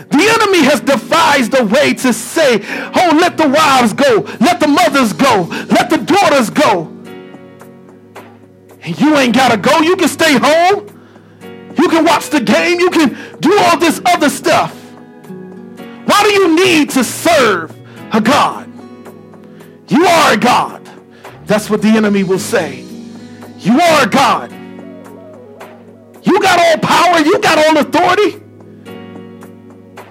[0.10, 4.68] The enemy has devised a way to say, oh, let the wives go, let the
[4.68, 6.94] mothers go, let the daughters go.
[8.84, 9.80] And you ain't got to go.
[9.80, 10.90] You can stay home.
[11.78, 12.80] You can watch the game.
[12.80, 14.78] You can do all this other stuff.
[16.06, 17.76] Why do you need to serve
[18.12, 18.70] a God?
[19.88, 20.88] You are a God.
[21.46, 22.82] That's what the enemy will say.
[23.60, 24.52] You are a God.
[26.34, 27.20] You got all power.
[27.20, 28.32] You got all authority.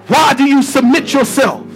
[0.06, 1.66] Why do you submit yourself?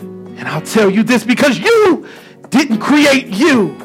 [0.00, 2.08] And I'll tell you this because you
[2.48, 3.76] didn't create you.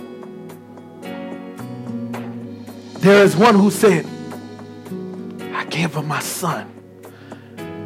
[3.01, 4.07] There is one who said,
[5.53, 6.73] I gave him my son.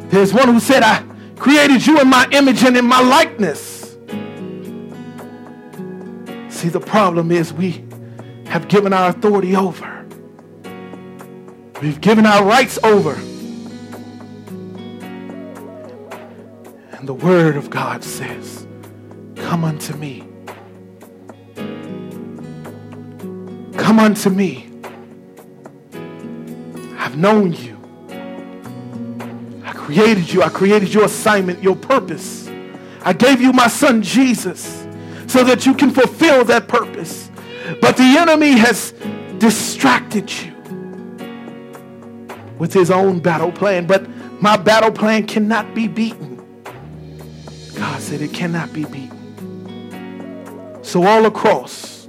[0.08, 1.04] There's one who said, I
[1.36, 3.98] created you in my image and in my likeness.
[6.48, 7.84] See, the problem is we
[8.46, 9.91] have given our authority over.
[11.82, 13.14] We've given our rights over.
[16.92, 18.68] And the word of God says,
[19.34, 20.22] Come unto me.
[23.76, 24.70] Come unto me.
[26.98, 27.76] I've known you.
[29.64, 30.44] I created you.
[30.44, 32.48] I created your assignment, your purpose.
[33.00, 34.86] I gave you my son Jesus
[35.26, 37.28] so that you can fulfill that purpose.
[37.80, 38.92] But the enemy has
[39.38, 40.51] distracted you
[42.62, 43.88] with his own battle plan.
[43.88, 44.08] But
[44.40, 46.36] my battle plan cannot be beaten.
[47.74, 50.78] God said it cannot be beaten.
[50.82, 52.06] So all across,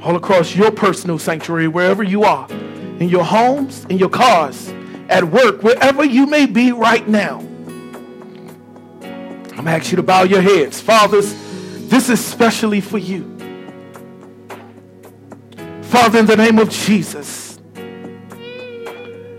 [0.00, 4.72] all across your personal sanctuary, wherever you are, in your homes, in your cars,
[5.10, 7.40] at work, wherever you may be right now,
[9.58, 10.80] I'm asking you to bow your heads.
[10.80, 11.34] Fathers,
[11.90, 13.24] this is specially for you.
[15.82, 17.53] Father, in the name of Jesus,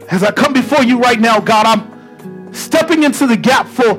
[0.09, 3.95] as I come before you right now, God, I'm stepping into the gap for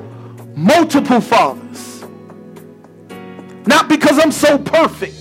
[0.54, 2.04] multiple fathers
[3.66, 5.14] Not because I'm so perfect.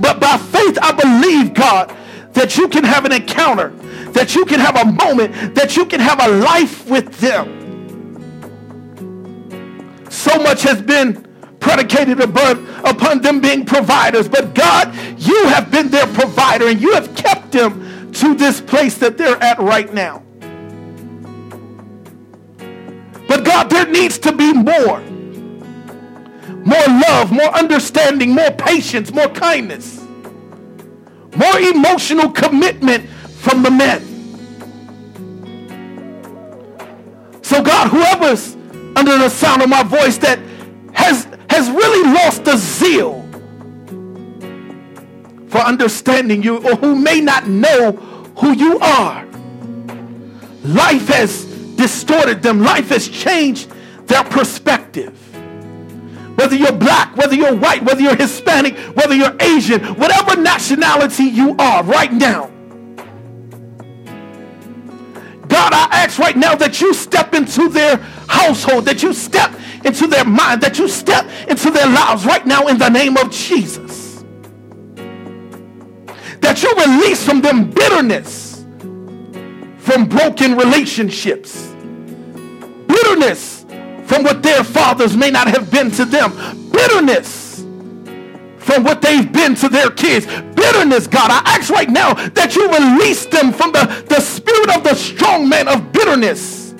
[0.00, 1.94] But by faith, I believe, God,
[2.34, 3.70] that you can have an encounter,
[4.12, 7.56] that you can have a moment, that you can have a life with them.
[10.10, 11.24] So much has been
[11.60, 14.28] predicated upon, them being providers.
[14.28, 18.98] But God, you have been their provider and you have kept them to this place
[18.98, 20.22] that they're at right now.
[23.28, 25.00] But God, there needs to be more.
[26.64, 30.00] More love, more understanding, more patience, more kindness,
[31.36, 34.04] more emotional commitment from the men.
[37.42, 38.54] So, God, whoever's
[38.96, 40.38] under the sound of my voice that
[40.92, 43.27] has, has really lost the zeal
[45.48, 47.92] for understanding you or who may not know
[48.38, 49.24] who you are,
[50.64, 51.44] life has
[51.76, 53.70] distorted them, life has changed
[54.06, 55.28] their perspective
[56.38, 61.56] whether you're black, whether you're white, whether you're Hispanic, whether you're Asian, whatever nationality you
[61.58, 62.48] are right now.
[65.48, 67.96] God, I ask right now that you step into their
[68.28, 69.52] household, that you step
[69.84, 73.32] into their mind, that you step into their lives right now in the name of
[73.32, 74.07] Jesus.
[76.40, 78.48] That you release from them bitterness
[79.78, 81.66] from broken relationships,
[82.86, 83.64] bitterness
[84.04, 86.30] from what their fathers may not have been to them.
[86.70, 87.60] Bitterness
[88.58, 90.26] from what they've been to their kids.
[90.26, 94.84] Bitterness, God, I ask right now that you release them from the, the spirit of
[94.84, 96.74] the strong man of bitterness.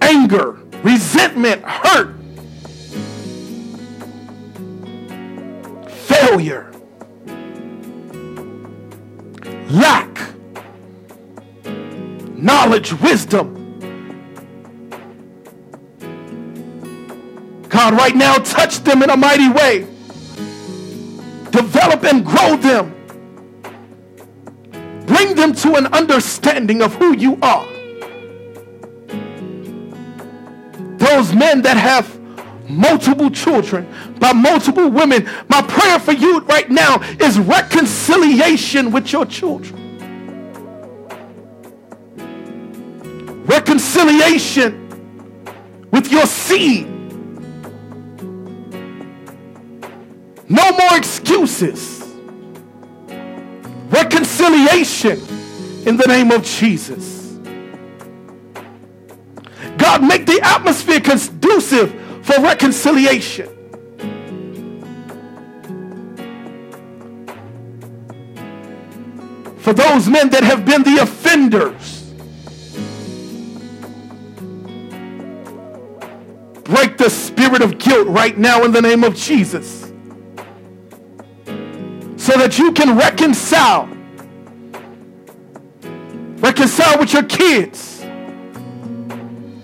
[0.00, 2.16] Anger, resentment, hurt,
[6.36, 6.70] failure,
[9.70, 10.34] lack,
[12.36, 13.54] knowledge, wisdom,
[17.68, 19.80] God, right now, touch them in a mighty way.
[21.50, 22.92] Develop and grow them.
[25.06, 27.66] Bring them to an understanding of who you are.
[30.98, 32.16] Those men that have
[32.68, 33.86] multiple children
[34.26, 39.84] by multiple women, my prayer for you right now is reconciliation with your children.
[43.46, 44.82] Reconciliation
[45.92, 46.88] with your seed.
[50.48, 52.02] No more excuses.
[53.88, 55.20] Reconciliation
[55.86, 57.38] in the name of Jesus.
[59.78, 61.92] God, make the atmosphere conducive
[62.22, 63.55] for reconciliation.
[69.66, 72.04] For those men that have been the offenders,
[76.62, 79.90] break the spirit of guilt right now in the name of Jesus
[82.16, 83.88] so that you can reconcile.
[86.36, 88.02] Reconcile with your kids.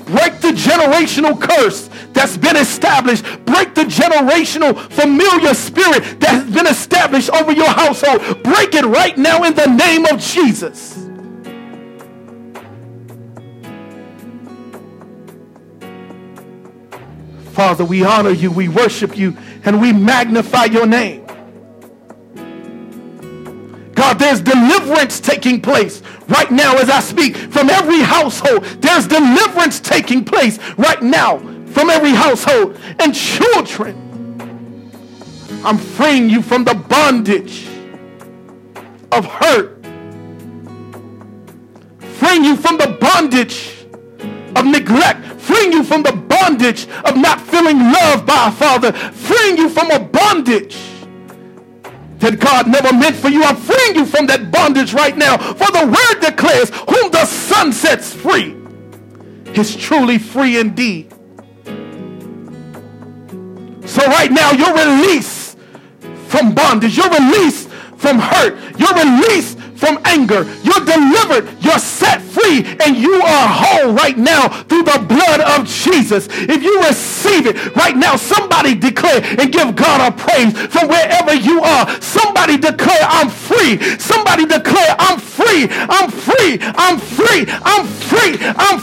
[0.06, 3.24] Break the generational curse that's been established.
[3.44, 8.42] Break the generational familiar spirit that has been established over your household.
[8.42, 10.98] Break it right now in the name of Jesus.
[17.52, 21.26] Father, we honor you, we worship you, and we magnify your name.
[23.94, 28.64] God, there's deliverance taking place right now as I speak from every household.
[28.80, 31.51] There's deliverance taking place right now
[31.82, 32.78] from every household.
[33.00, 33.96] And children,
[35.64, 37.66] I'm freeing you from the bondage
[39.10, 39.84] of hurt.
[41.98, 43.84] Freeing you from the bondage
[44.54, 45.24] of neglect.
[45.40, 48.92] Freeing you from the bondage of not feeling loved by a father.
[48.92, 50.76] Freeing you from a bondage
[52.20, 53.42] that God never meant for you.
[53.42, 55.36] I'm freeing you from that bondage right now.
[55.36, 58.56] For the word declares, whom the Son sets free
[59.54, 61.11] is truly free indeed.
[63.92, 65.58] So right now, you're released
[66.26, 66.96] from bondage.
[66.96, 68.56] You're released from hurt.
[68.78, 70.48] You're released from anger.
[70.62, 71.44] You're delivered.
[71.60, 72.64] You're set free.
[72.80, 76.26] And you are whole right now through the blood of Jesus.
[76.30, 81.34] If you receive it right now, somebody declare and give God a praise from wherever
[81.34, 82.00] you are.
[82.00, 83.78] Somebody declare, I'm free.
[83.98, 85.68] Somebody declare, I'm free.
[85.68, 86.58] I'm free.
[86.62, 87.44] I'm free.
[87.48, 88.36] I'm free.
[88.40, 88.78] I'm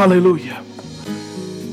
[0.00, 0.64] Hallelujah.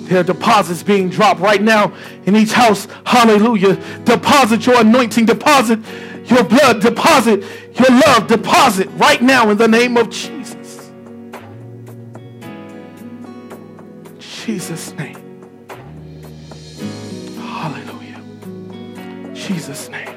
[0.09, 1.93] There are deposits being dropped right now
[2.25, 2.85] in each house.
[3.05, 3.77] Hallelujah.
[4.03, 5.79] Deposit your anointing, deposit
[6.25, 7.45] your blood, deposit
[7.79, 10.91] your love, deposit right now in the name of Jesus.
[14.19, 15.15] Jesus' name.
[17.39, 18.21] Hallelujah.
[19.33, 20.09] Jesus' name.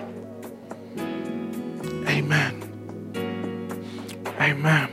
[2.08, 2.60] Amen.
[4.40, 4.90] Amen.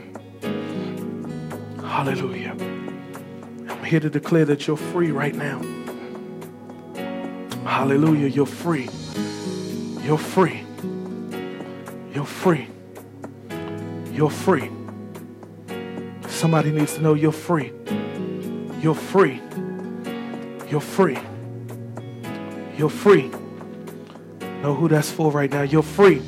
[1.82, 2.77] Hallelujah.
[3.88, 5.62] Here to declare that you're free right now.
[7.64, 8.26] Hallelujah.
[8.26, 8.86] You're free.
[10.02, 10.62] You're free.
[12.12, 12.68] You're free.
[14.12, 14.70] You're free.
[16.28, 17.72] Somebody needs to know you're free.
[18.82, 19.40] You're free.
[20.68, 21.16] You're free.
[22.76, 23.30] You're free.
[24.60, 25.62] Know who that's for right now.
[25.62, 26.20] You're free.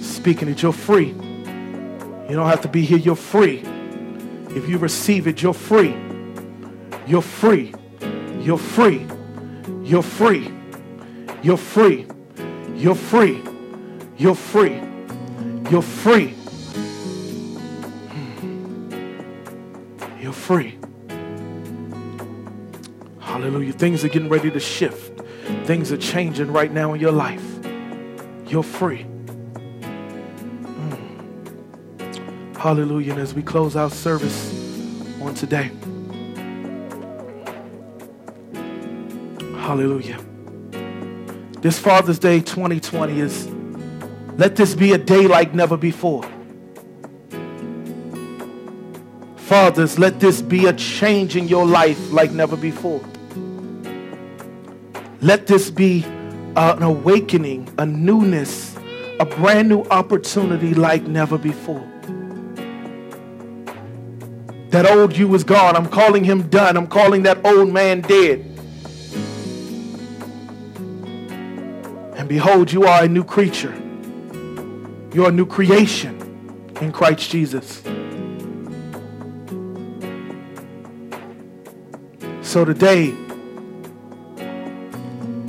[0.00, 1.08] Speaking it, you're free.
[1.08, 2.96] You don't have to be here.
[2.96, 3.58] You're free.
[4.56, 6.05] If you receive it, you're free.
[7.06, 7.72] You're free.
[8.40, 9.06] You're free.
[9.82, 10.52] You're free.
[11.40, 12.06] You're free.
[12.74, 13.42] You're free.
[14.18, 14.82] You're free.
[15.70, 16.34] You're free.
[18.10, 18.90] Hmm.
[20.20, 20.78] You're free.
[23.20, 23.72] Hallelujah.
[23.72, 25.20] Things are getting ready to shift.
[25.64, 27.44] Things are changing right now in your life.
[28.48, 29.02] You're free.
[30.72, 32.54] Hmm.
[32.54, 33.12] Hallelujah.
[33.12, 34.52] And as we close our service
[35.20, 35.70] on today,
[39.66, 40.16] hallelujah.
[41.60, 43.48] This Father's Day 2020 is
[44.38, 46.22] let this be a day like never before.
[49.34, 53.00] Fathers, let this be a change in your life like never before.
[55.20, 56.04] Let this be
[56.54, 58.76] an awakening, a newness,
[59.18, 61.84] a brand new opportunity like never before.
[64.70, 65.74] That old you is gone.
[65.74, 66.76] I'm calling him done.
[66.76, 68.55] I'm calling that old man dead.
[72.26, 73.72] And behold, you are a new creature.
[75.14, 76.18] You're a new creation
[76.80, 77.82] in Christ Jesus.
[82.42, 83.14] So today,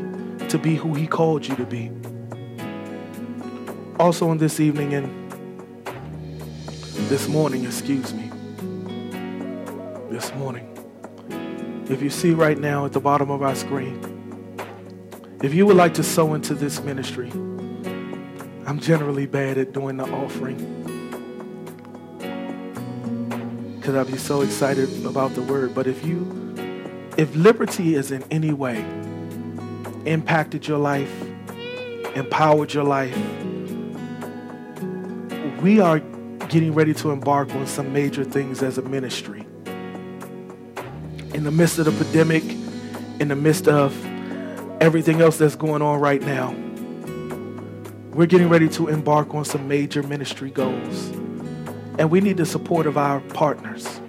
[0.49, 1.93] to be who He called you to be.
[4.01, 5.33] Also, on this evening and
[7.09, 8.29] this morning, excuse me,
[10.11, 10.67] this morning,
[11.89, 14.01] if you see right now at the bottom of our screen,
[15.43, 17.31] if you would like to sow into this ministry,
[18.67, 20.57] I'm generally bad at doing the offering
[23.77, 25.77] because I'll be so excited about the word.
[25.77, 26.46] But if you,
[27.17, 28.85] if liberty is in any way
[30.05, 31.11] impacted your life,
[32.15, 33.17] empowered your life,
[35.63, 36.01] we are
[36.49, 39.47] getting ready to embark on some major things as a ministry.
[41.35, 42.45] In the midst of the pandemic,
[43.19, 43.93] in the midst of
[44.81, 46.55] everything else that's going on right now,
[48.13, 51.09] we're getting ready to embark on some major ministry goals.
[51.99, 54.01] And we need the support of our partners.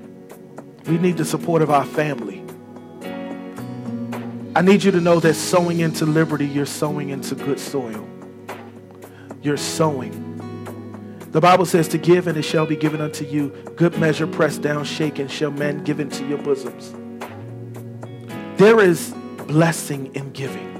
[0.88, 2.37] We need the support of our family.
[4.58, 8.10] I need you to know that sowing into liberty, you're sowing into good soil.
[9.44, 10.10] You're sowing.
[11.30, 13.50] The Bible says to give and it shall be given unto you.
[13.76, 16.92] Good measure pressed down, shaken, shall men give into your bosoms.
[18.58, 19.14] There is
[19.46, 20.74] blessing in giving.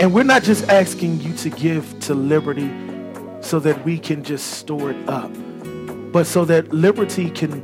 [0.00, 2.68] And we're not just asking you to give to Liberty
[3.42, 5.30] so that we can just store it up,
[6.10, 7.62] but so that liberty can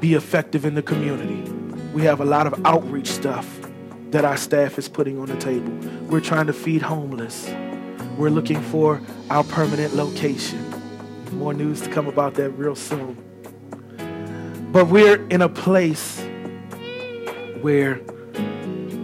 [0.00, 1.42] be effective in the community.
[1.92, 3.57] We have a lot of outreach stuff
[4.10, 5.72] that our staff is putting on the table.
[6.08, 7.48] We're trying to feed homeless.
[8.16, 10.64] We're looking for our permanent location.
[11.32, 13.16] More news to come about that real soon.
[14.72, 16.20] But we're in a place
[17.60, 18.00] where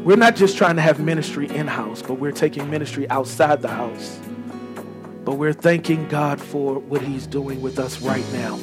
[0.05, 3.69] we're not just trying to have ministry in house, but we're taking ministry outside the
[3.69, 4.19] house.
[5.25, 8.59] But we're thanking God for what He's doing with us right now.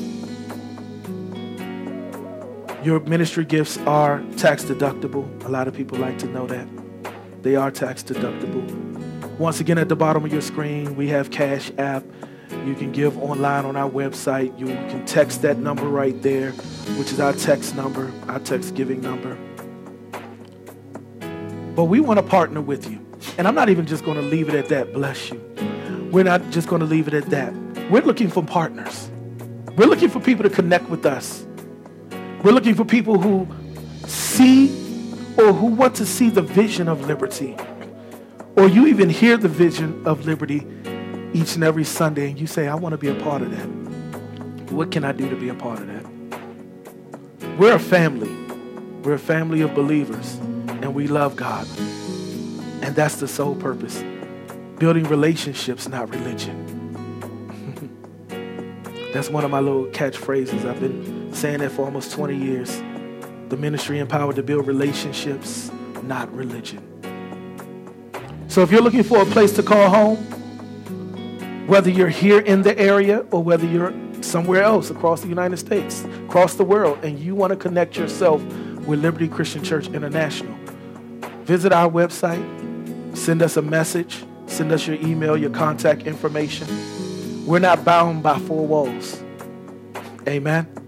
[2.84, 5.46] Your ministry gifts are tax deductible.
[5.46, 6.68] A lot of people like to know that.
[7.44, 8.68] They are tax deductible.
[9.38, 12.04] Once again, at the bottom of your screen, we have Cash App.
[12.66, 14.58] You can give online on our website.
[14.58, 16.54] You can text that number right there,
[16.98, 19.38] which is our text number, our text giving number.
[21.76, 23.00] But we want to partner with you.
[23.38, 25.40] And I'm not even just going to leave it at that, bless you.
[26.12, 27.54] We're not just going to leave it at that.
[27.92, 29.12] We're looking for partners.
[29.78, 31.46] We're looking for people to connect with us.
[32.44, 33.48] We're looking for people who
[34.08, 34.70] see
[35.38, 37.56] or who want to see the vision of liberty.
[38.56, 40.66] Or you even hear the vision of liberty
[41.34, 44.72] each and every Sunday and you say, I want to be a part of that.
[44.72, 47.60] What can I do to be a part of that?
[47.60, 48.34] We're a family.
[49.04, 50.36] We're a family of believers
[50.82, 51.68] and we love God.
[52.82, 54.04] And that's the sole purpose.
[54.80, 56.58] Building relationships, not religion.
[59.14, 60.66] that's one of my little catchphrases.
[60.66, 62.82] I've been saying that for almost 20 years.
[63.50, 65.72] The ministry empowered to build relationships,
[66.04, 66.88] not religion.
[68.48, 70.18] So if you're looking for a place to call home,
[71.68, 76.04] whether you're here in the area or whether you're somewhere else across the United States,
[76.26, 78.44] across the world, and you want to connect yourself
[78.86, 80.54] with Liberty Christian Church International,
[81.44, 82.46] visit our website,
[83.16, 86.68] send us a message, send us your email, your contact information.
[87.46, 89.24] We're not bound by four walls.
[90.28, 90.81] Amen.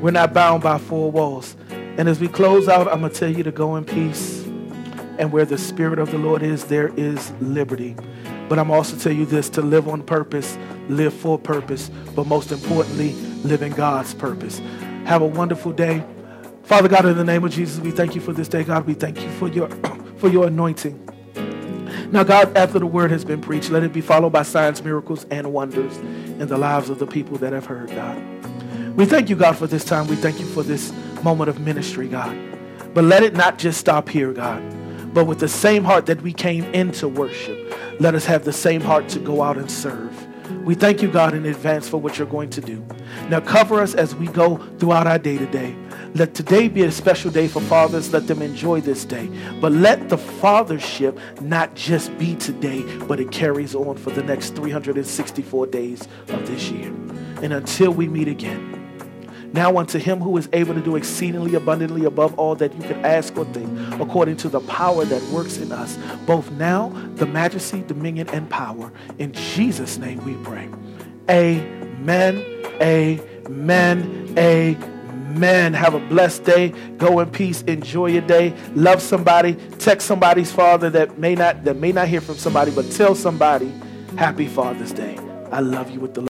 [0.00, 1.56] We're not bound by four walls.
[1.70, 4.44] And as we close out, I'm going to tell you to go in peace.
[5.18, 7.94] And where the Spirit of the Lord is, there is liberty.
[8.48, 10.56] But I'm also tell you this to live on purpose,
[10.88, 13.12] live for purpose, but most importantly,
[13.44, 14.60] live in God's purpose.
[15.04, 16.02] Have a wonderful day.
[16.62, 18.64] Father God, in the name of Jesus, we thank you for this day.
[18.64, 19.68] God, we thank you for your
[20.16, 20.98] for your anointing.
[22.10, 25.26] Now, God, after the word has been preached, let it be followed by signs, miracles,
[25.30, 28.39] and wonders in the lives of the people that have heard, God.
[28.96, 30.06] We thank you, God, for this time.
[30.08, 30.92] We thank you for this
[31.22, 32.36] moment of ministry, God.
[32.92, 34.62] But let it not just stop here, God.
[35.14, 38.80] But with the same heart that we came into worship, let us have the same
[38.80, 40.26] heart to go out and serve.
[40.64, 42.84] We thank you, God, in advance for what you're going to do.
[43.28, 45.76] Now, cover us as we go throughout our day to day.
[46.14, 48.12] Let today be a special day for fathers.
[48.12, 49.30] Let them enjoy this day.
[49.60, 54.56] But let the fathership not just be today, but it carries on for the next
[54.56, 56.88] 364 days of this year.
[57.42, 58.79] And until we meet again,
[59.52, 63.04] now unto him who is able to do exceedingly abundantly above all that you can
[63.04, 67.82] ask or think, according to the power that works in us, both now, the majesty,
[67.82, 68.92] dominion, and power.
[69.18, 70.68] In Jesus' name we pray.
[71.28, 72.44] Amen.
[72.80, 74.34] Amen.
[74.38, 75.74] Amen.
[75.74, 76.70] Have a blessed day.
[76.98, 77.62] Go in peace.
[77.62, 78.54] Enjoy your day.
[78.74, 79.54] Love somebody.
[79.78, 83.72] Text somebody's father that may not that may not hear from somebody, but tell somebody
[84.16, 85.16] Happy Father's Day.
[85.52, 86.18] I love you with the